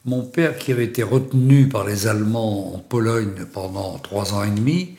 Mon 0.06 0.24
père 0.24 0.58
qui 0.58 0.72
avait 0.72 0.86
été 0.86 1.04
retenu 1.04 1.68
par 1.68 1.86
les 1.86 2.08
Allemands 2.08 2.76
en 2.76 2.80
Pologne 2.80 3.46
pendant 3.52 3.98
trois 4.00 4.34
ans 4.34 4.44
et 4.44 4.52
demi, 4.52 4.96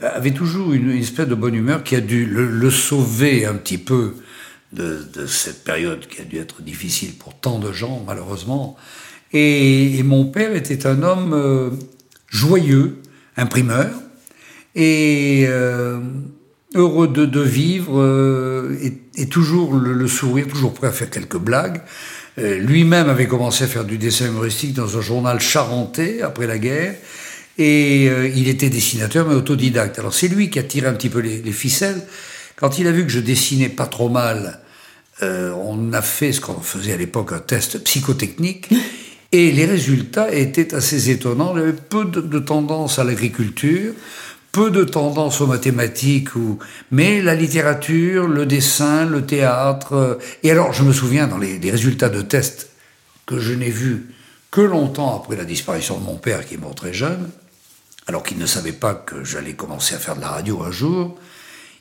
avait 0.00 0.32
toujours 0.32 0.72
une, 0.72 0.90
espèce 0.90 1.28
de 1.28 1.34
bonne 1.34 1.54
humeur 1.54 1.82
qui 1.82 1.94
a 1.96 2.00
dû 2.00 2.26
le 2.26 2.70
sauver 2.70 3.46
un 3.46 3.54
petit 3.54 3.78
peu 3.78 4.14
de, 4.72 5.26
cette 5.26 5.64
période 5.64 6.06
qui 6.06 6.20
a 6.20 6.24
dû 6.24 6.38
être 6.38 6.62
difficile 6.62 7.14
pour 7.14 7.34
tant 7.34 7.58
de 7.58 7.72
gens, 7.72 8.02
malheureusement. 8.06 8.76
Et, 9.32 10.02
mon 10.02 10.26
père 10.26 10.54
était 10.54 10.86
un 10.86 11.02
homme 11.02 11.32
euh, 11.32 11.70
joyeux, 12.28 12.98
imprimeur, 13.36 13.90
et 14.74 15.44
euh, 15.48 16.00
heureux 16.74 17.08
de, 17.08 17.40
vivre, 17.40 18.02
toujours 19.24 19.74
le, 19.74 20.06
sourire, 20.08 20.46
toujours 20.46 20.74
prêt 20.74 20.88
à 20.88 20.92
faire 20.92 21.08
quelques 21.08 21.38
blagues. 21.38 21.80
Lui-même 22.36 23.08
avait 23.08 23.26
commencé 23.26 23.64
à 23.64 23.66
faire 23.66 23.86
du 23.86 23.96
dessin 23.96 24.26
humoristique 24.26 24.74
dans 24.74 24.98
un 24.98 25.00
journal 25.00 25.40
charentais 25.40 26.20
après 26.20 26.46
la 26.46 26.58
guerre. 26.58 26.94
Et 27.56 28.04
il 28.36 28.48
était 28.48 28.68
dessinateur, 28.68 29.26
mais 29.26 29.34
autodidacte. 29.34 29.98
Alors 29.98 30.12
c'est 30.12 30.28
lui 30.28 30.50
qui 30.50 30.58
a 30.58 30.62
tiré 30.62 30.86
un 30.86 30.92
petit 30.92 31.08
peu 31.08 31.20
les, 31.20 31.40
les 31.40 31.52
ficelles. 31.52 32.02
Quand 32.56 32.78
il 32.78 32.86
a 32.86 32.92
vu 32.92 33.04
que 33.04 33.10
je 33.10 33.20
dessinais 33.20 33.70
pas 33.70 33.86
trop 33.86 34.10
mal, 34.10 34.60
euh, 35.22 35.52
on 35.52 35.92
a 35.92 36.02
fait 36.02 36.32
ce 36.32 36.40
qu'on 36.40 36.60
faisait 36.60 36.92
à 36.92 36.96
l'époque, 36.96 37.32
un 37.32 37.38
test 37.38 37.82
psychotechnique, 37.84 38.68
et 39.32 39.50
les 39.50 39.64
résultats 39.64 40.32
étaient 40.32 40.74
assez 40.74 41.10
étonnants. 41.10 41.54
Il 41.54 41.60
y 41.60 41.62
avait 41.62 41.72
peu 41.72 42.04
de, 42.04 42.38
tendance 42.38 42.98
à 42.98 43.04
l'agriculture, 43.04 43.94
peu 44.56 44.70
de 44.70 44.84
tendance 44.84 45.42
aux 45.42 45.46
mathématiques, 45.46 46.34
ou... 46.34 46.58
mais 46.90 47.20
la 47.20 47.34
littérature, 47.34 48.26
le 48.26 48.46
dessin, 48.46 49.04
le 49.04 49.26
théâtre. 49.26 49.92
Euh, 49.92 50.14
et 50.42 50.50
alors, 50.50 50.72
je 50.72 50.82
me 50.82 50.94
souviens 50.94 51.26
dans 51.26 51.36
les, 51.36 51.58
résultats 51.70 52.08
de 52.08 52.22
tests 52.22 52.70
que 53.26 53.38
je 53.38 53.52
n'ai 53.52 53.68
vus 53.68 54.14
que 54.50 54.62
longtemps 54.62 55.14
après 55.14 55.36
la 55.36 55.44
disparition 55.44 55.98
de 55.98 56.04
mon 56.04 56.16
père, 56.16 56.46
qui 56.46 56.54
est 56.54 56.56
mort 56.56 56.74
très 56.74 56.94
jeune, 56.94 57.28
alors 58.06 58.22
qu'il 58.22 58.38
ne 58.38 58.46
savait 58.46 58.72
pas 58.72 58.94
que 58.94 59.24
j'allais 59.24 59.52
commencer 59.52 59.94
à 59.94 59.98
faire 59.98 60.16
de 60.16 60.22
la 60.22 60.28
radio 60.28 60.62
un 60.62 60.70
jour, 60.70 61.18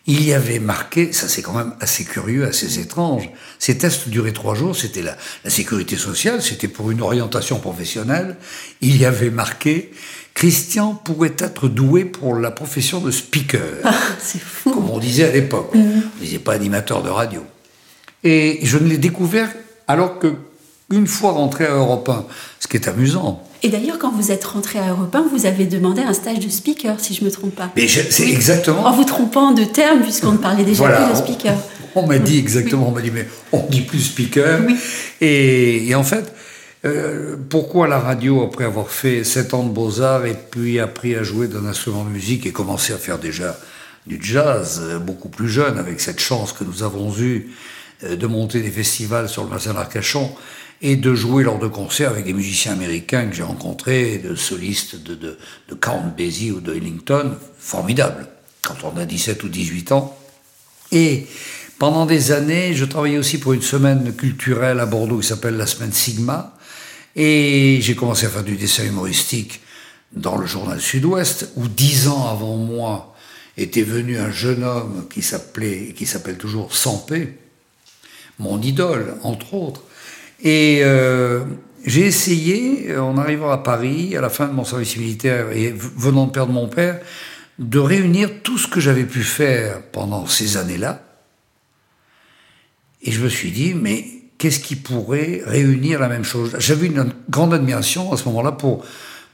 il 0.05 0.25
y 0.25 0.33
avait 0.33 0.59
marqué, 0.59 1.13
ça 1.13 1.29
c'est 1.29 1.41
quand 1.41 1.53
même 1.53 1.75
assez 1.79 2.03
curieux, 2.03 2.45
assez 2.45 2.79
étrange, 2.79 3.29
ces 3.57 3.77
tests 3.77 4.09
duraient 4.09 4.33
trois 4.33 4.53
jours, 4.53 4.75
c'était 4.75 5.01
la 5.01 5.15
sécurité 5.49 5.95
sociale, 5.95 6.41
c'était 6.41 6.67
pour 6.67 6.91
une 6.91 7.01
orientation 7.01 7.57
professionnelle, 7.57 8.35
il 8.81 8.97
y 8.97 9.05
avait 9.05 9.31
marqué 9.31 9.91
Christian 10.35 10.93
pourrait 10.93 11.35
être 11.39 11.67
doué 11.67 12.05
pour 12.05 12.35
la 12.35 12.51
profession 12.51 12.99
de 13.01 13.09
speaker. 13.09 13.61
Ah, 13.83 13.93
c'est 14.19 14.41
fou. 14.41 14.71
Comme 14.71 14.89
on 14.89 14.99
disait 14.99 15.25
à 15.25 15.31
l'époque. 15.31 15.73
Mm. 15.73 16.01
On 16.17 16.23
disait 16.23 16.39
pas 16.39 16.53
animateur 16.53 17.01
de 17.01 17.09
radio. 17.09 17.41
Et 18.23 18.59
je 18.61 18.77
ne 18.77 18.87
l'ai 18.87 18.97
découvert 18.97 19.49
alors 19.87 20.19
que 20.19 20.33
une 20.91 21.07
fois 21.07 21.31
rentré 21.31 21.65
à 21.65 21.73
Europe 21.73 22.07
1, 22.09 22.25
ce 22.59 22.67
qui 22.67 22.77
est 22.77 22.87
amusant, 22.87 23.43
et 23.65 23.69
d'ailleurs, 23.69 23.97
quand 23.97 24.11
vous 24.11 24.31
êtes 24.31 24.43
rentré 24.43 24.77
à 24.77 24.89
Europe 24.89 25.15
1, 25.15 25.25
vous 25.31 25.47
avez 25.47 25.65
demandé 25.65 26.03
un 26.03 26.13
stage 26.13 26.37
de 26.37 26.49
speaker, 26.49 26.99
si 26.99 27.15
je 27.15 27.21
ne 27.21 27.25
me 27.25 27.31
trompe 27.31 27.55
pas. 27.55 27.71
Mais 27.75 27.87
c'est 27.87 28.29
exactement. 28.29 28.85
En 28.85 28.91
vous 28.91 29.05
trompant 29.05 29.53
de 29.53 29.63
terme, 29.63 30.03
puisqu'on 30.03 30.33
ne 30.33 30.37
parlait 30.37 30.63
déjà 30.63 30.87
plus 30.87 31.11
de 31.11 31.17
speaker. 31.17 31.55
On, 31.95 32.05
m'a 32.05 32.19
dit 32.19 32.37
exactement, 32.37 32.89
on 32.89 32.91
m'a 32.91 33.01
dit, 33.01 33.09
mais 33.09 33.27
on 33.51 33.65
dit 33.67 33.81
plus 33.81 34.01
speaker. 34.01 34.59
Et, 35.19 35.95
en 35.95 36.03
fait, 36.03 36.31
euh, 36.85 37.35
pourquoi 37.49 37.87
la 37.87 37.99
radio, 37.99 38.43
après 38.43 38.63
avoir 38.63 38.89
fait 38.89 39.23
7 39.23 39.53
ans 39.55 39.63
de 39.63 39.73
beaux-arts 39.73 40.25
et 40.25 40.35
puis 40.35 40.79
appris 40.79 41.15
à 41.15 41.23
jouer 41.23 41.47
d'un 41.47 41.65
instrument 41.65 42.03
de 42.03 42.09
musique 42.09 42.45
et 42.45 42.51
commencé 42.51 42.93
à 42.93 42.97
faire 42.97 43.17
déjà 43.17 43.57
du 44.05 44.19
jazz, 44.21 44.81
euh, 44.83 44.99
beaucoup 44.99 45.29
plus 45.29 45.49
jeune, 45.49 45.79
avec 45.79 45.99
cette 45.99 46.19
chance 46.19 46.53
que 46.53 46.63
nous 46.63 46.83
avons 46.83 47.11
eue 47.17 47.51
euh, 48.03 48.15
de 48.15 48.27
monter 48.27 48.61
des 48.61 48.69
festivals 48.69 49.27
sur 49.29 49.43
le 49.43 49.49
bassin 49.49 49.73
d'Arcachon, 49.73 50.31
et 50.81 50.95
de 50.95 51.15
jouer 51.15 51.43
lors 51.43 51.57
de 51.57 51.67
concerts 51.67 52.11
avec 52.11 52.25
des 52.25 52.33
musiciens 52.33 52.73
américains 52.73 53.25
que 53.27 53.35
j'ai 53.35 53.43
rencontrés, 53.43 54.19
de 54.19 54.35
solistes 54.35 55.01
de, 55.01 55.15
de, 55.15 55.37
de 55.69 55.73
Count 55.73 56.13
Basie 56.15 56.51
ou 56.51 56.59
de 56.59 56.73
Ellington, 56.73 57.31
formidable, 57.57 58.27
quand 58.61 58.75
on 58.83 58.97
a 58.97 59.05
17 59.05 59.43
ou 59.43 59.49
18 59.49 59.91
ans. 59.93 60.15
Et 60.91 61.25
pendant 61.79 62.05
des 62.05 62.31
années, 62.31 62.73
je 62.73 62.85
travaillais 62.85 63.17
aussi 63.17 63.39
pour 63.39 63.53
une 63.53 63.61
semaine 63.61 64.13
culturelle 64.13 64.79
à 64.79 64.85
Bordeaux 64.85 65.19
qui 65.19 65.27
s'appelle 65.27 65.57
la 65.57 65.65
semaine 65.65 65.93
Sigma, 65.93 66.54
et 67.15 67.79
j'ai 67.81 67.95
commencé 67.95 68.25
à 68.25 68.29
faire 68.29 68.43
du 68.43 68.55
dessin 68.55 68.83
humoristique 68.85 69.61
dans 70.13 70.37
le 70.37 70.45
journal 70.45 70.79
Sud-Ouest, 70.79 71.51
où 71.55 71.67
dix 71.67 72.07
ans 72.07 72.27
avant 72.27 72.57
moi 72.57 73.15
était 73.57 73.83
venu 73.83 74.17
un 74.17 74.31
jeune 74.31 74.63
homme 74.63 75.07
qui 75.09 75.21
s'appelait, 75.21 75.93
qui 75.95 76.05
s'appelle 76.05 76.37
toujours 76.37 76.75
Sampé, 76.75 77.37
mon 78.39 78.61
idole, 78.61 79.15
entre 79.23 79.53
autres, 79.53 79.81
et, 80.43 80.81
euh, 80.83 81.45
j'ai 81.85 82.01
essayé, 82.01 82.97
en 82.97 83.17
arrivant 83.17 83.51
à 83.51 83.59
Paris, 83.59 84.17
à 84.17 84.21
la 84.21 84.29
fin 84.29 84.47
de 84.47 84.53
mon 84.53 84.65
service 84.65 84.97
militaire 84.97 85.51
et 85.51 85.71
venant 85.71 86.25
de 86.25 86.31
perdre 86.31 86.51
mon 86.51 86.67
père, 86.67 86.99
de 87.59 87.79
réunir 87.79 88.41
tout 88.41 88.57
ce 88.57 88.67
que 88.67 88.79
j'avais 88.79 89.05
pu 89.05 89.21
faire 89.21 89.83
pendant 89.91 90.25
ces 90.25 90.57
années-là. 90.57 91.03
Et 93.03 93.11
je 93.11 93.21
me 93.21 93.29
suis 93.29 93.51
dit, 93.51 93.75
mais 93.75 94.05
qu'est-ce 94.37 94.59
qui 94.59 94.75
pourrait 94.75 95.41
réunir 95.45 95.99
la 95.99 96.07
même 96.07 96.23
chose? 96.23 96.55
J'avais 96.59 96.87
une 96.87 97.11
grande 97.29 97.53
admiration 97.53 98.11
à 98.13 98.17
ce 98.17 98.25
moment-là 98.25 98.51
pour, 98.51 98.85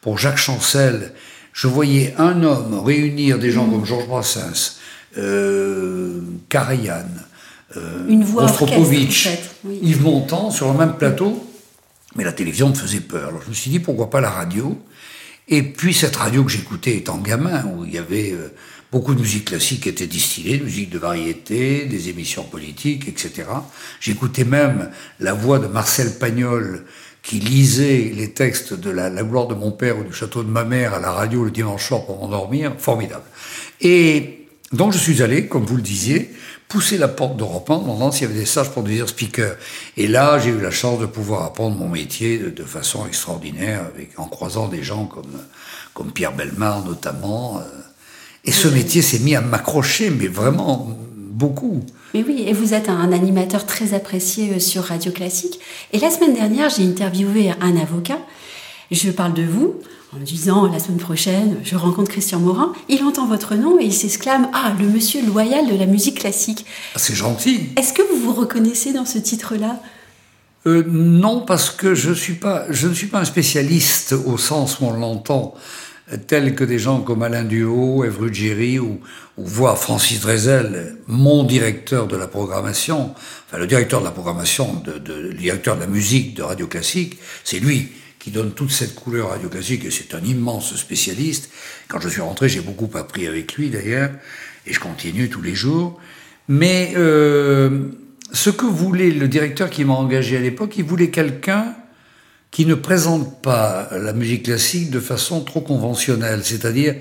pour 0.02 0.18
Jacques 0.18 0.38
Chancel. 0.38 1.14
Je 1.54 1.68
voyais 1.68 2.14
un 2.18 2.44
homme 2.44 2.80
réunir 2.80 3.40
des 3.40 3.52
gens 3.52 3.70
comme 3.70 3.86
Georges 3.86 4.08
Brassens, 4.08 4.78
euh, 5.18 6.22
Karajan, 6.50 7.06
euh, 7.76 8.08
une 8.08 8.24
voix 8.24 8.48
Yves 9.82 10.02
Montand 10.02 10.52
sur 10.52 10.72
le 10.72 10.78
même 10.78 10.94
plateau. 10.94 11.48
Mais 12.16 12.24
la 12.24 12.34
télévision 12.34 12.70
me 12.70 12.74
faisait 12.74 13.00
peur. 13.00 13.30
Alors 13.30 13.42
je 13.44 13.50
me 13.50 13.54
suis 13.54 13.72
dit 13.72 13.80
pourquoi 13.80 14.10
pas 14.10 14.22
la 14.22 14.30
radio? 14.30 14.78
Et 15.48 15.64
puis 15.64 15.94
cette 15.94 16.16
radio 16.16 16.44
que 16.44 16.52
j'écoutais 16.52 16.96
étant 16.98 17.18
gamin, 17.18 17.66
où 17.66 17.86
il 17.86 17.94
y 17.94 17.98
avait 17.98 18.32
euh, 18.32 18.54
beaucoup 18.92 19.16
de 19.16 19.22
musique 19.22 19.46
classique 19.46 19.88
était 19.88 20.08
distillée, 20.08 20.58
de 20.58 20.66
musique 20.66 20.90
de 20.90 21.00
variété, 21.00 21.86
des 21.86 22.10
émissions 22.10 22.44
politiques, 22.44 23.08
etc. 23.08 23.44
J'écoutais 24.00 24.44
même 24.44 24.90
la 25.20 25.34
voix 25.34 25.60
de 25.60 25.68
Marcel 25.68 26.18
Pagnol 26.20 26.86
qui 27.24 27.40
lisait 27.40 28.12
les 28.16 28.32
textes 28.32 28.74
de 28.74 28.90
la, 28.90 29.10
gloire 29.24 29.48
de 29.48 29.54
mon 29.54 29.72
père 29.72 29.98
ou 30.00 30.04
du 30.04 30.12
château 30.12 30.44
de 30.44 30.50
ma 30.50 30.64
mère 30.64 30.94
à 30.94 31.00
la 31.00 31.12
radio 31.12 31.46
le 31.46 31.52
dimanche 31.52 31.88
soir 31.88 32.06
pour 32.06 32.20
m'endormir. 32.20 32.74
Formidable. 32.78 33.24
Et 33.80 34.48
donc 34.74 34.92
je 34.92 34.98
suis 34.98 35.22
allé, 35.22 35.48
comme 35.48 35.66
vous 35.66 35.78
le 35.78 35.82
disiez, 35.82 36.32
pousser 36.68 36.98
la 36.98 37.08
porte 37.08 37.38
d'Europe 37.38 37.70
1 37.70 37.80
demandant 37.80 38.12
s'il 38.12 38.28
y 38.28 38.32
avait 38.32 38.40
des 38.40 38.46
stages 38.46 38.72
pour 38.72 38.84
devenir 38.84 39.08
speaker. 39.08 39.56
Et 39.98 40.08
là, 40.08 40.40
j'ai 40.40 40.50
eu 40.50 40.60
la 40.60 40.72
chance 40.72 41.00
de 41.00 41.06
pouvoir 41.06 41.44
apprendre 41.44 41.78
mon 41.78 41.90
métier 41.90 42.40
de, 42.40 42.64
façon 42.64 43.06
extraordinaire, 43.06 43.86
avec, 43.94 44.18
en 44.18 44.26
croisant 44.26 44.68
des 44.68 44.82
gens 44.82 45.06
comme, 45.06 45.42
comme 45.94 46.12
Pierre 46.12 46.34
Belmar 46.34 46.84
notamment. 46.84 47.60
Euh. 47.60 47.91
Et 48.46 48.52
ce 48.52 48.68
métier 48.68 49.02
s'est 49.02 49.20
mis 49.20 49.36
à 49.36 49.42
m'accrocher, 49.42 50.10
mais 50.10 50.28
vraiment 50.28 50.98
beaucoup. 51.16 51.84
Mais 52.14 52.24
oui, 52.28 52.44
et 52.48 52.54
vous 52.54 52.74
êtes 52.74 52.90
un 52.90 53.12
animateur 53.12 53.66
très 53.66 53.94
apprécié 53.94 54.56
euh, 54.56 54.60
sur 54.60 54.84
Radio 54.84 55.12
Classique. 55.12 55.60
Et 55.94 56.00
la 56.00 56.10
semaine 56.10 56.34
dernière, 56.34 56.70
j'ai 56.70 56.84
interviewé 56.84 57.52
un 57.62 57.78
avocat. 57.78 58.20
Je 58.92 59.10
parle 59.12 59.34
de 59.34 59.44
vous 59.44 59.76
en 60.14 60.20
me 60.20 60.26
disant 60.26 60.68
la 60.68 60.80
semaine 60.80 60.98
prochaine, 61.00 61.58
je 61.64 61.78
rencontre 61.78 62.12
Christian 62.12 62.40
Morin, 62.40 62.74
il 62.90 63.02
entend 63.04 63.28
votre 63.28 63.56
nom 63.56 63.80
et 63.80 63.86
il 63.86 63.94
s'exclame 63.94 64.50
Ah, 64.54 64.74
le 64.78 64.88
monsieur 64.88 65.26
loyal 65.26 65.70
de 65.70 65.76
la 65.78 65.86
musique 65.86 66.20
classique. 66.20 66.66
Ah, 66.96 67.00
c'est 67.00 67.16
gentil. 67.16 67.70
Est-ce 67.78 67.94
que 67.94 68.02
vous 68.02 68.20
vous 68.20 68.34
reconnaissez 68.34 68.92
dans 68.92 69.06
ce 69.06 69.18
titre-là? 69.18 69.82
Euh, 70.68 70.84
Non, 70.86 71.40
parce 71.40 71.70
que 71.70 71.96
je, 71.96 72.12
suis 72.12 72.34
pas, 72.34 72.66
je 72.70 72.90
ne 72.90 72.94
suis 72.94 73.08
pas 73.08 73.20
un 73.22 73.26
spécialiste 73.26 74.14
au 74.26 74.38
sens 74.38 74.80
où 74.82 74.86
on 74.86 74.92
l'entend, 74.92 75.54
tel 76.18 76.56
que 76.56 76.64
des 76.64 76.80
gens 76.80 77.02
comme 77.02 77.24
Alain 77.24 77.44
Duhaut, 77.44 78.04
Ève 78.04 78.20
Ruggieri 78.20 78.80
ou, 78.80 79.00
ou 79.38 79.46
voire 79.46 79.78
Francis 79.78 80.22
Drezel, 80.22 80.98
mon 81.08 81.44
directeur 81.44 82.08
de 82.08 82.16
la 82.16 82.28
programmation, 82.28 83.14
enfin 83.48 83.58
le 83.58 83.68
directeur 83.68 84.00
de 84.00 84.06
la 84.06 84.12
programmation, 84.12 84.74
de, 84.86 84.98
de, 84.98 85.14
le 85.14 85.34
directeur 85.34 85.76
de 85.76 85.82
la 85.82 85.88
musique 85.88 86.36
de 86.36 86.44
Radio 86.44 86.68
Classique, 86.68 87.18
c'est 87.44 87.60
lui 87.60 87.90
qui 88.22 88.30
donne 88.30 88.52
toute 88.52 88.70
cette 88.70 88.94
couleur 88.94 89.32
radio 89.32 89.50
classique, 89.50 89.84
et 89.84 89.90
c'est 89.90 90.14
un 90.14 90.24
immense 90.24 90.76
spécialiste. 90.76 91.50
Quand 91.88 92.00
je 92.00 92.08
suis 92.08 92.22
rentré, 92.22 92.50
j'ai 92.50 92.62
beaucoup 92.62 92.90
appris 92.96 93.26
avec 93.26 93.56
lui 93.56 93.72
d'ailleurs, 93.72 94.12
et 94.68 94.74
je 94.74 94.80
continue 94.80 95.28
tous 95.28 95.42
les 95.42 95.56
jours. 95.56 96.00
Mais 96.48 96.94
euh, 96.96 97.88
ce 98.32 98.52
que 98.52 98.66
voulait 98.66 99.10
le 99.10 99.28
directeur 99.28 99.72
qui 99.72 99.86
m'a 99.86 99.94
engagé 99.94 100.38
à 100.38 100.40
l'époque, 100.40 100.78
il 100.78 100.84
voulait 100.84 101.10
quelqu'un 101.10 101.74
qui 102.52 102.66
ne 102.66 102.76
présente 102.76 103.42
pas 103.42 103.90
la 103.92 104.14
musique 104.14 104.44
classique 104.44 104.92
de 104.92 105.00
façon 105.00 105.42
trop 105.42 105.62
conventionnelle, 105.62 106.42
c'est-à-dire 106.44 106.96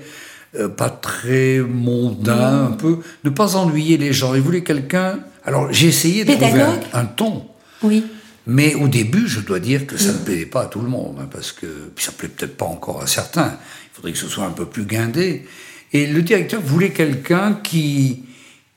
euh, 0.55 0.69
pas 0.69 0.89
très 0.89 1.59
mondain, 1.59 2.65
un 2.67 2.71
peu, 2.71 2.99
ne 3.23 3.29
pas 3.29 3.57
ennuyer 3.57 3.97
les 3.97 4.13
gens. 4.13 4.33
Il 4.33 4.41
voulait 4.41 4.63
quelqu'un. 4.63 5.19
Alors 5.43 5.71
j'ai 5.71 5.87
essayé 5.87 6.23
de 6.23 6.33
trouver 6.33 6.61
un, 6.61 6.79
un 6.93 7.05
ton. 7.05 7.45
Oui. 7.83 8.05
Mais 8.47 8.73
au 8.75 8.87
début, 8.87 9.27
je 9.27 9.39
dois 9.39 9.59
dire 9.59 9.85
que 9.85 9.97
ça 9.97 10.13
ne 10.13 10.17
plaisait 10.17 10.45
pas 10.45 10.63
à 10.63 10.65
tout 10.65 10.81
le 10.81 10.89
monde, 10.89 11.17
hein, 11.21 11.27
parce 11.31 11.51
que 11.51 11.67
puis 11.95 12.03
ça 12.03 12.11
plaît 12.11 12.27
peut-être 12.27 12.57
pas 12.57 12.65
encore 12.65 13.01
à 13.01 13.07
certains. 13.07 13.57
Il 13.91 13.95
faudrait 13.95 14.11
que 14.13 14.17
ce 14.17 14.27
soit 14.27 14.45
un 14.45 14.51
peu 14.51 14.65
plus 14.65 14.85
guindé. 14.85 15.45
Et 15.93 16.07
le 16.07 16.21
directeur 16.21 16.61
voulait 16.61 16.91
quelqu'un 16.91 17.59
qui 17.61 18.23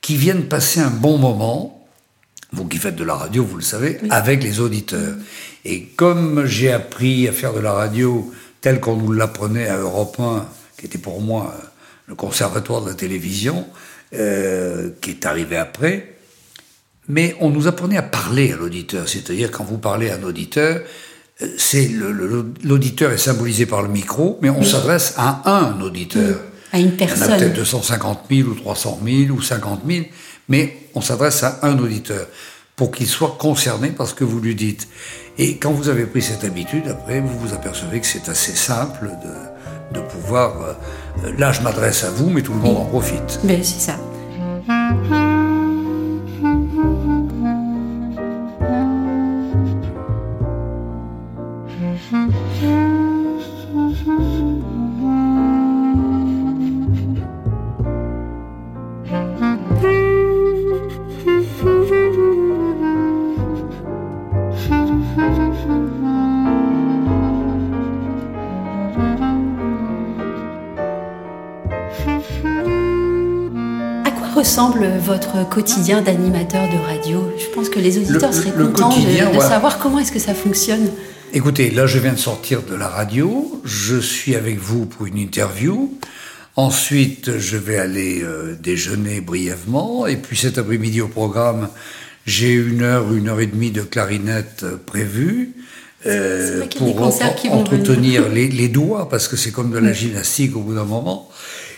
qui 0.01 0.17
vienne 0.17 0.43
passer 0.43 0.81
un 0.81 0.91
bon 0.91 1.17
moment. 1.17 1.87
Vous 2.51 2.67
qui 2.67 2.77
faites 2.77 2.95
de 2.95 3.03
la 3.03 3.15
radio, 3.15 3.43
vous 3.43 3.57
le 3.57 3.63
savez, 3.63 3.97
avec 4.11 4.43
les 4.43 4.59
auditeurs. 4.59 5.15
Et 5.65 5.81
comme 5.81 6.45
j'ai 6.45 6.71
appris 6.71 7.27
à 7.27 7.31
faire 7.31 7.53
de 7.53 7.59
la 7.59 7.73
radio 7.73 8.31
telle 8.61 8.79
qu'on 8.79 8.95
nous 8.95 9.11
l'apprenait 9.11 9.67
à 9.67 9.77
Europe 9.77 10.17
1, 10.19 10.45
qui 10.77 10.85
était 10.85 10.99
pour 10.99 11.21
moi 11.21 11.53
le 12.07 12.13
conservatoire 12.13 12.83
de 12.83 12.89
la 12.89 12.93
télévision, 12.93 13.65
euh, 14.13 14.91
qui 15.01 15.09
est 15.09 15.25
arrivé 15.25 15.57
après, 15.57 16.15
mais 17.07 17.35
on 17.39 17.49
nous 17.49 17.67
apprenait 17.67 17.97
à 17.97 18.03
parler 18.03 18.51
à 18.51 18.57
l'auditeur. 18.57 19.09
C'est-à-dire, 19.09 19.51
quand 19.51 19.63
vous 19.63 19.79
parlez 19.79 20.11
à 20.11 20.15
un 20.15 20.23
auditeur, 20.23 20.81
euh, 21.41 21.47
c'est 21.57 21.89
l'auditeur 22.63 23.11
est 23.11 23.17
symbolisé 23.17 23.65
par 23.65 23.81
le 23.81 23.89
micro, 23.89 24.37
mais 24.41 24.51
on 24.51 24.63
s'adresse 24.63 25.15
à 25.17 25.41
un 25.51 25.81
auditeur. 25.81 26.39
À 26.71 26.79
une 26.79 26.91
personne. 26.91 27.27
Il 27.27 27.29
y 27.29 27.33
en 27.33 27.35
a 27.35 27.39
peut-être 27.39 27.55
250 27.55 28.19
000 28.29 28.49
ou 28.49 28.53
300 28.53 28.99
000 29.03 29.31
ou 29.31 29.41
50 29.41 29.81
000, 29.87 30.05
mais 30.47 30.77
on 30.93 31.01
s'adresse 31.01 31.41
à 31.43 31.59
un 31.63 31.77
auditeur 31.79 32.27
pour 32.75 32.91
qu'il 32.91 33.07
soit 33.07 33.37
concerné 33.39 33.89
par 33.89 34.07
ce 34.07 34.13
que 34.13 34.23
vous 34.23 34.39
lui 34.39 34.55
dites. 34.55 34.87
Et 35.37 35.57
quand 35.57 35.71
vous 35.71 35.89
avez 35.89 36.05
pris 36.05 36.21
cette 36.21 36.43
habitude, 36.43 36.87
après, 36.89 37.19
vous 37.19 37.39
vous 37.39 37.53
apercevez 37.53 37.99
que 37.99 38.07
c'est 38.07 38.29
assez 38.29 38.55
simple 38.55 39.09
de, 39.23 39.99
de 39.99 40.05
pouvoir... 40.05 40.61
Euh, 40.61 41.31
là, 41.37 41.51
je 41.51 41.61
m'adresse 41.61 42.03
à 42.03 42.11
vous, 42.11 42.29
mais 42.29 42.41
tout 42.41 42.53
le 42.53 42.59
monde 42.59 42.77
en 42.77 42.85
profite. 42.85 43.39
Mais 43.43 43.61
c'est 43.63 43.91
ça. 43.91 43.97
Ressemble 74.55 74.87
votre 74.99 75.49
quotidien 75.49 76.01
d'animateur 76.01 76.63
de 76.69 76.77
radio 76.77 77.29
Je 77.37 77.53
pense 77.53 77.67
que 77.67 77.77
les 77.77 77.97
auditeurs 77.97 78.33
seraient 78.33 78.51
contents 78.51 78.87
de, 78.87 79.39
savoir 79.41 79.79
comment 79.79 79.99
est-ce 79.99 80.13
que 80.13 80.19
ça 80.19 80.33
fonctionne. 80.33 80.91
Écoutez, 81.33 81.71
là 81.71 81.87
je 81.87 81.99
viens 81.99 82.13
de 82.13 82.17
sortir 82.17 82.61
de 82.61 82.73
la 82.73 82.87
radio, 82.87 83.61
je 83.65 83.99
suis 83.99 84.33
avec 84.33 84.57
vous 84.57 84.85
pour 84.85 85.07
une 85.07 85.17
interview. 85.17 85.93
Ensuite, 86.55 87.37
je 87.37 87.57
vais 87.57 87.77
aller 87.77 88.21
euh, 88.23 88.55
déjeuner 88.57 89.19
brièvement. 89.19 90.07
Et 90.07 90.15
puis 90.15 90.37
cet 90.37 90.57
après-midi 90.57 91.01
au 91.01 91.09
programme, 91.09 91.67
j'ai 92.25 92.53
une 92.53 92.81
heure, 92.81 93.13
une 93.13 93.27
heure 93.27 93.41
et 93.41 93.47
demie 93.47 93.71
de 93.71 93.81
clarinette 93.81 94.61
euh, 94.63 94.77
prévue. 94.77 95.51
Euh, 96.05 96.65
pour 96.77 97.01
entretenir 97.01 98.29
les, 98.29 98.47
les, 98.47 98.69
doigts, 98.69 99.09
parce 99.09 99.27
que 99.27 99.35
c'est 99.35 99.51
comme 99.51 99.71
de 99.71 99.79
la 99.79 99.91
gymnastique 99.91 100.55
au 100.55 100.61
bout 100.61 100.75
d'un 100.75 100.85
moment. 100.85 101.29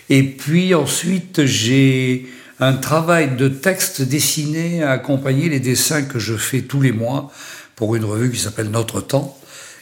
Et 0.10 0.22
puis 0.22 0.76
ensuite, 0.76 1.44
j'ai 1.46 2.28
un 2.60 2.74
travail 2.74 3.36
de 3.36 3.48
texte 3.48 4.02
dessiné 4.02 4.84
à 4.84 4.92
accompagner 4.92 5.50
les 5.50 5.60
dessins 5.60 6.04
que 6.04 6.20
je 6.20 6.36
fais 6.36 6.62
tous 6.62 6.82
les 6.82 6.92
mois 6.92 7.32
pour 7.76 7.96
une 7.96 8.06
revue 8.06 8.32
qui 8.32 8.40
s'appelle 8.40 8.70
Notre 8.70 9.02
Temps 9.02 9.38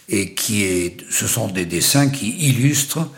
et 0.10 0.34
qui 0.34 0.63
est, 0.63 0.98
ce 1.10 1.27
sont 1.27 1.48
des 1.48 1.65
dessins 1.65 2.10
qui 2.10 2.32
illustrent 2.50 3.10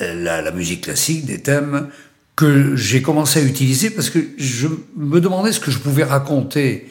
euh, 0.00 0.14
la, 0.14 0.42
la 0.42 0.52
musique 0.52 0.82
classique, 0.82 1.26
des 1.26 1.40
thèmes 1.40 1.88
que 2.36 2.76
j'ai 2.76 3.02
commencé 3.02 3.40
à 3.40 3.42
utiliser 3.42 3.90
parce 3.90 4.08
que 4.08 4.18
je 4.38 4.68
me 4.96 5.20
demandais 5.20 5.52
ce 5.52 5.60
que 5.60 5.70
je 5.70 5.78
pouvais 5.78 6.04
raconter 6.04 6.86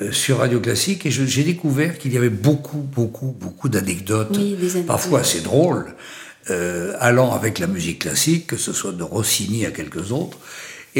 euh, 0.00 0.10
sur 0.10 0.38
Radio 0.38 0.60
Classique 0.60 1.06
et 1.06 1.10
j'ai 1.10 1.44
découvert 1.44 1.98
qu'il 1.98 2.12
y 2.12 2.16
avait 2.16 2.30
beaucoup, 2.30 2.78
beaucoup, 2.78 3.36
beaucoup 3.38 3.68
d'anecdotes, 3.68 4.38
parfois 4.86 5.20
assez 5.20 5.40
drôles, 5.40 5.94
euh, 6.50 6.94
allant 6.98 7.32
avec 7.32 7.58
la 7.58 7.66
musique 7.66 8.00
classique, 8.00 8.46
que 8.48 8.56
ce 8.56 8.72
soit 8.72 8.92
de 8.92 9.02
Rossini 9.02 9.66
à 9.66 9.70
quelques 9.70 10.10
autres. 10.12 10.38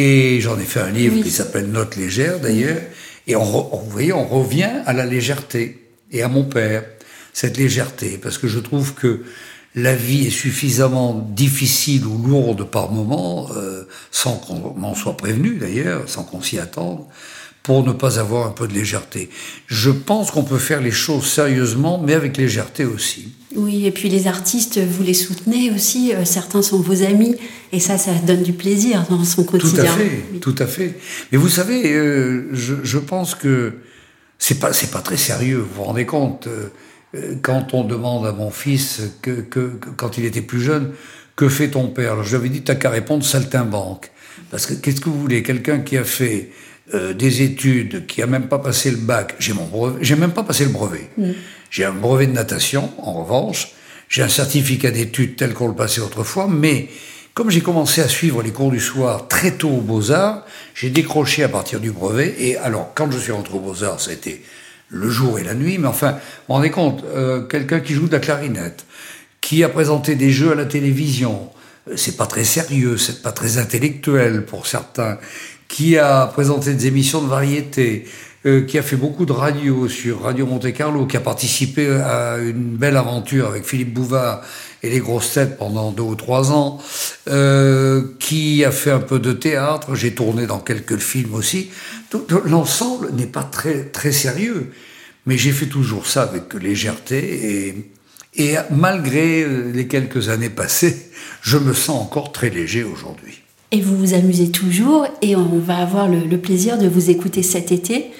Et 0.00 0.40
j'en 0.40 0.56
ai 0.60 0.64
fait 0.64 0.78
un 0.78 0.92
livre 0.92 1.20
qui 1.24 1.30
s'appelle 1.32 1.66
Notes 1.72 1.96
légères 1.96 2.38
d'ailleurs. 2.38 2.80
Et 3.26 3.34
on, 3.34 3.42
vous 3.42 3.90
voyez, 3.90 4.12
on 4.12 4.28
revient 4.28 4.70
à 4.86 4.92
la 4.92 5.04
légèreté 5.04 5.90
et 6.12 6.22
à 6.22 6.28
mon 6.28 6.44
père, 6.44 6.84
cette 7.32 7.56
légèreté, 7.56 8.16
parce 8.16 8.38
que 8.38 8.46
je 8.46 8.60
trouve 8.60 8.94
que 8.94 9.24
la 9.74 9.96
vie 9.96 10.28
est 10.28 10.30
suffisamment 10.30 11.14
difficile 11.34 12.06
ou 12.06 12.16
lourde 12.28 12.62
par 12.70 12.92
moments, 12.92 13.48
euh, 13.56 13.88
sans 14.12 14.36
qu'on 14.36 14.72
m'en 14.76 14.94
soit 14.94 15.16
prévenu 15.16 15.56
d'ailleurs, 15.56 16.08
sans 16.08 16.22
qu'on 16.22 16.42
s'y 16.42 16.60
attende, 16.60 17.04
pour 17.64 17.84
ne 17.84 17.92
pas 17.92 18.20
avoir 18.20 18.46
un 18.46 18.52
peu 18.52 18.68
de 18.68 18.74
légèreté. 18.74 19.28
Je 19.66 19.90
pense 19.90 20.30
qu'on 20.30 20.44
peut 20.44 20.58
faire 20.58 20.80
les 20.80 20.92
choses 20.92 21.26
sérieusement, 21.26 21.98
mais 21.98 22.14
avec 22.14 22.36
légèreté 22.36 22.84
aussi. 22.84 23.32
Oui, 23.58 23.86
et 23.86 23.90
puis 23.90 24.08
les 24.08 24.28
artistes, 24.28 24.78
vous 24.78 25.02
les 25.02 25.14
soutenez 25.14 25.72
aussi. 25.72 26.14
Euh, 26.14 26.24
certains 26.24 26.62
sont 26.62 26.78
vos 26.78 27.02
amis, 27.02 27.34
et 27.72 27.80
ça, 27.80 27.98
ça 27.98 28.12
donne 28.14 28.44
du 28.44 28.52
plaisir 28.52 29.04
dans 29.10 29.24
son 29.24 29.42
quotidien. 29.42 29.84
Tout 29.84 29.90
à 29.90 29.96
fait, 29.96 30.38
tout 30.40 30.54
à 30.58 30.66
fait. 30.66 30.94
Mais 31.32 31.38
vous 31.38 31.48
savez, 31.48 31.92
euh, 31.92 32.48
je, 32.52 32.98
pense 32.98 33.34
que 33.34 33.72
c'est 34.38 34.60
pas, 34.60 34.72
c'est 34.72 34.92
pas 34.92 35.00
très 35.00 35.16
sérieux. 35.16 35.58
Vous 35.58 35.74
vous 35.74 35.82
rendez 35.82 36.06
compte 36.06 36.46
euh, 36.46 37.34
quand 37.42 37.74
on 37.74 37.82
demande 37.82 38.26
à 38.26 38.32
mon 38.32 38.50
fils 38.50 39.02
que, 39.22 39.44
quand 39.96 40.18
il 40.18 40.24
était 40.24 40.40
plus 40.40 40.60
jeune, 40.60 40.92
que 41.34 41.48
fait 41.48 41.68
ton 41.68 41.88
père? 41.88 42.12
Alors 42.12 42.24
je 42.24 42.30
lui 42.30 42.36
avais 42.36 42.48
dit, 42.50 42.62
t'as 42.62 42.76
qu'à 42.76 42.90
répondre 42.90 43.24
saltimbanque. 43.24 44.12
Parce 44.52 44.66
que 44.66 44.74
qu'est-ce 44.74 45.00
que 45.00 45.08
vous 45.08 45.20
voulez? 45.20 45.42
Quelqu'un 45.42 45.80
qui 45.80 45.96
a 45.96 46.04
fait 46.04 46.50
des 47.18 47.42
études, 47.42 48.06
qui 48.06 48.22
a 48.22 48.26
même 48.26 48.48
pas 48.48 48.58
passé 48.58 48.90
le 48.90 48.96
bac, 48.96 49.34
j'ai 49.38 49.52
mon 49.52 49.66
brevet, 49.66 49.98
j'ai 50.00 50.16
même 50.16 50.30
pas 50.30 50.42
passé 50.42 50.64
le 50.64 50.70
brevet. 50.70 51.10
Mm. 51.18 51.32
J'ai 51.70 51.84
un 51.84 51.92
brevet 51.92 52.26
de 52.26 52.32
natation, 52.32 52.90
en 52.98 53.24
revanche. 53.24 53.72
J'ai 54.08 54.22
un 54.22 54.28
certificat 54.28 54.90
d'études 54.90 55.36
tel 55.36 55.52
qu'on 55.52 55.68
le 55.68 55.74
passait 55.74 56.00
autrefois, 56.00 56.48
mais 56.48 56.88
comme 57.34 57.50
j'ai 57.50 57.60
commencé 57.60 58.00
à 58.00 58.08
suivre 58.08 58.42
les 58.42 58.50
cours 58.50 58.70
du 58.70 58.80
soir 58.80 59.28
très 59.28 59.52
tôt 59.52 59.68
aux 59.68 59.80
Beaux-Arts, 59.80 60.44
j'ai 60.74 60.90
décroché 60.90 61.44
à 61.44 61.48
partir 61.48 61.78
du 61.78 61.92
brevet. 61.92 62.34
Et 62.38 62.56
alors, 62.56 62.92
quand 62.94 63.10
je 63.12 63.18
suis 63.18 63.32
rentré 63.32 63.54
aux 63.54 63.60
Beaux-Arts, 63.60 64.00
ça 64.00 64.10
a 64.10 64.14
été 64.14 64.42
le 64.88 65.08
jour 65.10 65.38
et 65.38 65.44
la 65.44 65.54
nuit. 65.54 65.78
Mais 65.78 65.86
enfin, 65.86 66.12
vous 66.12 66.18
vous 66.48 66.54
rendez 66.54 66.70
compte, 66.70 67.04
euh, 67.04 67.42
quelqu'un 67.42 67.80
qui 67.80 67.92
joue 67.92 68.08
de 68.08 68.12
la 68.12 68.18
clarinette, 68.18 68.86
qui 69.40 69.62
a 69.62 69.68
présenté 69.68 70.16
des 70.16 70.30
jeux 70.30 70.52
à 70.52 70.54
la 70.54 70.64
télévision, 70.64 71.50
euh, 71.88 71.96
c'est 71.96 72.16
pas 72.16 72.26
très 72.26 72.44
sérieux, 72.44 72.96
c'est 72.96 73.22
pas 73.22 73.32
très 73.32 73.58
intellectuel 73.58 74.44
pour 74.44 74.66
certains, 74.66 75.18
qui 75.68 75.98
a 75.98 76.26
présenté 76.26 76.74
des 76.74 76.86
émissions 76.86 77.22
de 77.22 77.28
variété, 77.28 78.06
euh, 78.46 78.64
qui 78.64 78.78
a 78.78 78.82
fait 78.82 78.96
beaucoup 78.96 79.26
de 79.26 79.32
radio 79.32 79.88
sur 79.88 80.22
Radio 80.22 80.46
Monte 80.46 80.72
Carlo, 80.72 81.06
qui 81.06 81.16
a 81.16 81.20
participé 81.20 81.88
à 81.90 82.38
une 82.38 82.76
belle 82.76 82.96
aventure 82.96 83.48
avec 83.48 83.64
Philippe 83.64 83.92
Bouvard 83.92 84.42
et 84.84 84.90
les 84.90 85.00
grosses 85.00 85.32
têtes 85.32 85.58
pendant 85.58 85.90
deux 85.90 86.04
ou 86.04 86.14
trois 86.14 86.52
ans, 86.52 86.80
euh, 87.28 88.04
qui 88.20 88.64
a 88.64 88.70
fait 88.70 88.92
un 88.92 89.00
peu 89.00 89.18
de 89.18 89.32
théâtre, 89.32 89.96
j'ai 89.96 90.14
tourné 90.14 90.46
dans 90.46 90.60
quelques 90.60 90.98
films 90.98 91.34
aussi. 91.34 91.70
L'ensemble 92.44 93.10
n'est 93.12 93.26
pas 93.26 93.42
très, 93.42 93.86
très 93.86 94.12
sérieux, 94.12 94.70
mais 95.26 95.36
j'ai 95.36 95.50
fait 95.50 95.66
toujours 95.66 96.06
ça 96.06 96.22
avec 96.22 96.54
légèreté 96.54 97.66
et, 97.66 97.90
et 98.36 98.54
malgré 98.70 99.46
les 99.72 99.88
quelques 99.88 100.28
années 100.28 100.48
passées, 100.48 101.10
je 101.42 101.58
me 101.58 101.72
sens 101.72 102.00
encore 102.00 102.30
très 102.30 102.50
léger 102.50 102.84
aujourd'hui. 102.84 103.42
Et 103.70 103.80
vous 103.80 103.96
vous 103.96 104.14
amusez 104.14 104.50
toujours 104.50 105.06
et 105.20 105.36
on 105.36 105.58
va 105.58 105.76
avoir 105.76 106.08
le 106.08 106.38
plaisir 106.38 106.78
de 106.78 106.88
vous 106.88 107.10
écouter 107.10 107.42
cet 107.42 107.70
été 107.70 108.12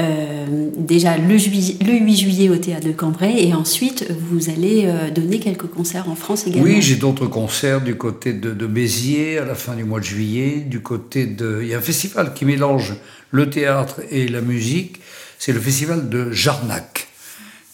euh, 0.00 0.70
déjà 0.74 1.18
le, 1.18 1.36
8 1.36 2.16
juillet 2.16 2.48
au 2.48 2.56
théâtre 2.56 2.86
de 2.86 2.92
Cambrai 2.92 3.46
et 3.46 3.52
ensuite 3.52 4.10
vous 4.10 4.48
allez 4.48 4.84
euh, 4.86 5.10
donner 5.10 5.38
quelques 5.38 5.66
concerts 5.66 6.08
en 6.08 6.14
France 6.14 6.46
également. 6.46 6.64
Oui, 6.64 6.80
j'ai 6.80 6.96
d'autres 6.96 7.26
concerts 7.26 7.82
du 7.82 7.96
côté 7.96 8.32
de, 8.32 8.66
Béziers 8.66 9.36
à 9.36 9.44
la 9.44 9.54
fin 9.54 9.74
du 9.74 9.84
mois 9.84 10.00
de 10.00 10.04
juillet, 10.04 10.64
du 10.66 10.80
côté 10.80 11.26
de... 11.26 11.58
Il 11.60 11.68
y 11.68 11.74
a 11.74 11.78
un 11.78 11.82
festival 11.82 12.32
qui 12.32 12.46
mélange 12.46 12.94
le 13.30 13.50
théâtre 13.50 14.00
et 14.10 14.28
la 14.28 14.40
musique, 14.40 14.98
c'est 15.38 15.52
le 15.52 15.60
festival 15.60 16.08
de 16.08 16.30
Jarnac 16.30 17.08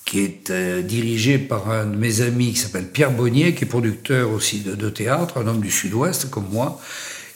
qui 0.08 0.20
est 0.20 0.48
euh, 0.48 0.80
dirigé 0.80 1.36
par 1.36 1.70
un 1.70 1.84
de 1.84 1.94
mes 1.94 2.22
amis 2.22 2.52
qui 2.52 2.56
s'appelle 2.56 2.88
Pierre 2.88 3.10
Bonnier, 3.10 3.54
qui 3.54 3.64
est 3.64 3.66
producteur 3.66 4.30
aussi 4.30 4.60
de, 4.60 4.74
de 4.74 4.88
théâtre, 4.88 5.36
un 5.36 5.46
homme 5.46 5.60
du 5.60 5.70
sud-ouest 5.70 6.30
comme 6.30 6.48
moi, 6.50 6.80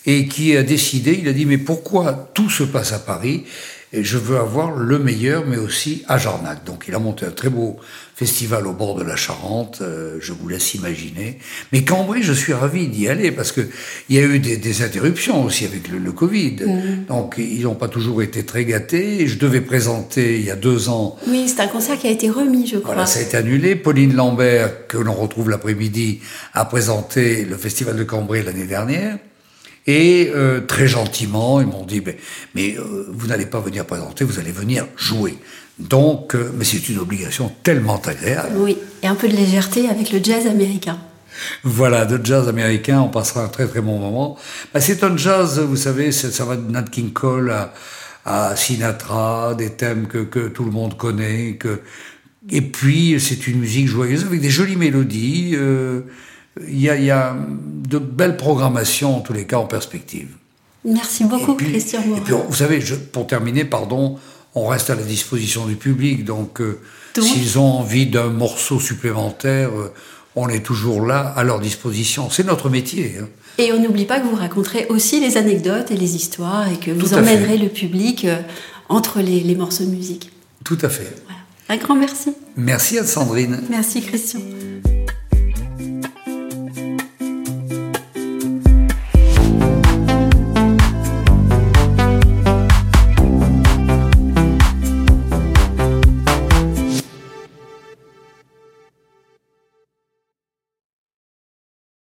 et 0.06 0.26
qui 0.26 0.56
a 0.56 0.62
décidé, 0.62 1.18
il 1.20 1.28
a 1.28 1.34
dit, 1.34 1.44
mais 1.44 1.58
pourquoi 1.58 2.30
tout 2.32 2.48
se 2.48 2.62
passe 2.62 2.94
à 2.94 2.98
Paris? 2.98 3.44
Et 3.92 4.04
je 4.04 4.16
veux 4.16 4.38
avoir 4.38 4.70
le 4.70 4.98
meilleur, 4.98 5.44
mais 5.46 5.58
aussi 5.58 6.02
à 6.08 6.16
Jarnac. 6.16 6.64
Donc 6.64 6.84
il 6.88 6.94
a 6.94 6.98
monté 6.98 7.26
un 7.26 7.30
très 7.30 7.50
beau 7.50 7.76
festival 8.14 8.66
au 8.66 8.72
bord 8.72 8.94
de 8.94 9.02
la 9.02 9.16
Charente, 9.16 9.78
euh, 9.82 10.18
je 10.20 10.32
vous 10.32 10.48
laisse 10.48 10.74
imaginer. 10.74 11.38
Mais 11.72 11.82
Cambrai, 11.82 12.22
je 12.22 12.32
suis 12.32 12.52
ravi 12.52 12.88
d'y 12.88 13.08
aller 13.08 13.32
parce 13.32 13.52
que 13.52 13.62
il 14.08 14.16
y 14.16 14.18
a 14.18 14.22
eu 14.22 14.38
des, 14.38 14.82
interruptions 14.82 15.44
aussi 15.44 15.64
avec 15.64 15.88
le, 15.88 16.12
Covid. 16.12 16.56
Mm. 16.64 17.04
Donc 17.08 17.34
ils 17.38 17.62
n'ont 17.62 17.74
pas 17.74 17.88
toujours 17.88 18.22
été 18.22 18.44
très 18.44 18.64
gâtés. 18.64 19.26
Je 19.26 19.38
devais 19.38 19.60
présenter 19.60 20.38
il 20.38 20.44
y 20.44 20.50
a 20.50 20.56
deux 20.56 20.88
ans. 20.88 21.16
Oui, 21.26 21.48
c'est 21.48 21.60
un 21.60 21.68
concert 21.68 21.98
qui 21.98 22.06
a 22.06 22.10
été 22.10 22.30
remis, 22.30 22.66
je 22.66 22.78
crois. 22.78 22.94
Voilà, 22.94 23.06
ça 23.06 23.18
a 23.18 23.22
été 23.22 23.36
annulé. 23.36 23.76
Pauline 23.76 24.14
Lambert, 24.14 24.86
que 24.86 24.98
l'on 24.98 25.14
retrouve 25.14 25.50
l'après-midi, 25.50 26.20
a 26.54 26.64
présenté 26.64 27.44
le 27.44 27.56
festival 27.56 27.96
de 27.96 28.04
Cambrai 28.04 28.42
l'année 28.42 28.66
dernière. 28.66 29.18
Et 29.86 30.30
euh, 30.32 30.60
très 30.60 30.86
gentiment, 30.86 31.60
ils 31.60 31.66
m'ont 31.66 31.84
dit, 31.84 32.02
mais, 32.54 32.76
euh, 32.78 33.06
vous 33.08 33.26
n'allez 33.26 33.46
pas 33.46 33.60
venir 33.60 33.84
présenter, 33.84 34.24
vous 34.24 34.38
allez 34.38 34.52
venir 34.52 34.86
jouer. 34.96 35.36
Donc, 35.78 36.34
euh, 36.34 36.52
mais 36.56 36.64
c'est 36.64 36.88
une 36.88 36.98
obligation 36.98 37.50
tellement 37.62 38.00
agréable. 38.00 38.54
Oui, 38.58 38.78
et 39.02 39.06
un 39.06 39.16
peu 39.16 39.28
de 39.28 39.34
légèreté 39.34 39.88
avec 39.88 40.12
le 40.12 40.22
jazz 40.22 40.46
américain. 40.46 40.98
Voilà, 41.64 42.04
de 42.04 42.24
jazz 42.24 42.48
américain, 42.48 43.00
on 43.00 43.08
passera 43.08 43.44
un 43.44 43.48
très 43.48 43.66
très 43.66 43.80
bon 43.80 43.98
moment. 43.98 44.36
Bah, 44.72 44.80
c'est 44.80 45.02
un 45.02 45.16
jazz, 45.16 45.58
vous 45.58 45.76
savez, 45.76 46.12
ça 46.12 46.44
va 46.44 46.56
de 46.56 46.70
Nat 46.70 46.84
King 46.84 47.12
Cole 47.12 47.50
à, 47.50 47.72
à 48.24 48.54
Sinatra, 48.54 49.54
des 49.54 49.70
thèmes 49.70 50.06
que, 50.06 50.18
que, 50.18 50.48
tout 50.48 50.64
le 50.64 50.70
monde 50.70 50.96
connaît. 50.96 51.56
Que... 51.56 51.80
Et 52.50 52.60
puis, 52.60 53.16
c'est 53.18 53.46
une 53.46 53.58
musique 53.58 53.88
joyeuse 53.88 54.24
avec 54.24 54.40
des 54.40 54.50
jolies 54.50 54.76
mélodies. 54.76 55.52
Euh, 55.54 56.02
il 56.60 56.80
y, 56.80 57.10
a, 57.10 57.36
de 57.88 57.98
belles 57.98 58.36
programmations, 58.36 59.16
en 59.16 59.20
tous 59.20 59.32
les 59.32 59.46
cas, 59.46 59.56
en 59.56 59.66
perspective. 59.66 60.28
Merci 60.84 61.24
beaucoup, 61.24 61.54
Christian 61.54 62.00
Et 62.16 62.20
puis, 62.20 62.34
vous 62.48 62.54
savez, 62.54 62.80
pour 63.12 63.26
terminer, 63.26 63.64
pardon, 63.64 64.18
on 64.54 64.66
reste 64.66 64.90
à 64.90 64.94
la 64.94 65.02
disposition 65.02 65.66
du 65.66 65.76
public. 65.76 66.24
Donc, 66.24 66.60
euh, 66.60 66.80
s'ils 67.18 67.58
ont 67.58 67.78
envie 67.78 68.06
d'un 68.06 68.28
morceau 68.28 68.80
supplémentaire, 68.80 69.70
euh, 69.70 69.92
on 70.36 70.48
est 70.48 70.60
toujours 70.60 71.06
là 71.06 71.20
à 71.20 71.44
leur 71.44 71.60
disposition. 71.60 72.30
C'est 72.30 72.44
notre 72.44 72.68
métier. 72.68 73.16
Hein. 73.20 73.28
Et 73.58 73.72
on 73.72 73.80
n'oublie 73.80 74.06
pas 74.06 74.20
que 74.20 74.26
vous 74.26 74.36
raconterez 74.36 74.86
aussi 74.88 75.20
les 75.20 75.36
anecdotes 75.36 75.90
et 75.90 75.96
les 75.96 76.16
histoires 76.16 76.70
et 76.70 76.78
que 76.78 76.90
vous 76.90 77.14
emmènerez 77.14 77.58
le 77.58 77.68
public 77.68 78.24
euh, 78.24 78.40
entre 78.88 79.20
les, 79.20 79.40
les, 79.40 79.54
morceaux 79.54 79.84
de 79.84 79.90
musique. 79.90 80.30
Tout 80.64 80.78
à 80.82 80.88
fait. 80.88 81.14
Voilà. 81.24 81.40
Un 81.68 81.76
grand 81.76 81.94
merci. 81.94 82.32
Merci 82.56 82.98
à 82.98 83.04
Sandrine. 83.04 83.62
Merci 83.70 84.02
Christian. 84.02 84.40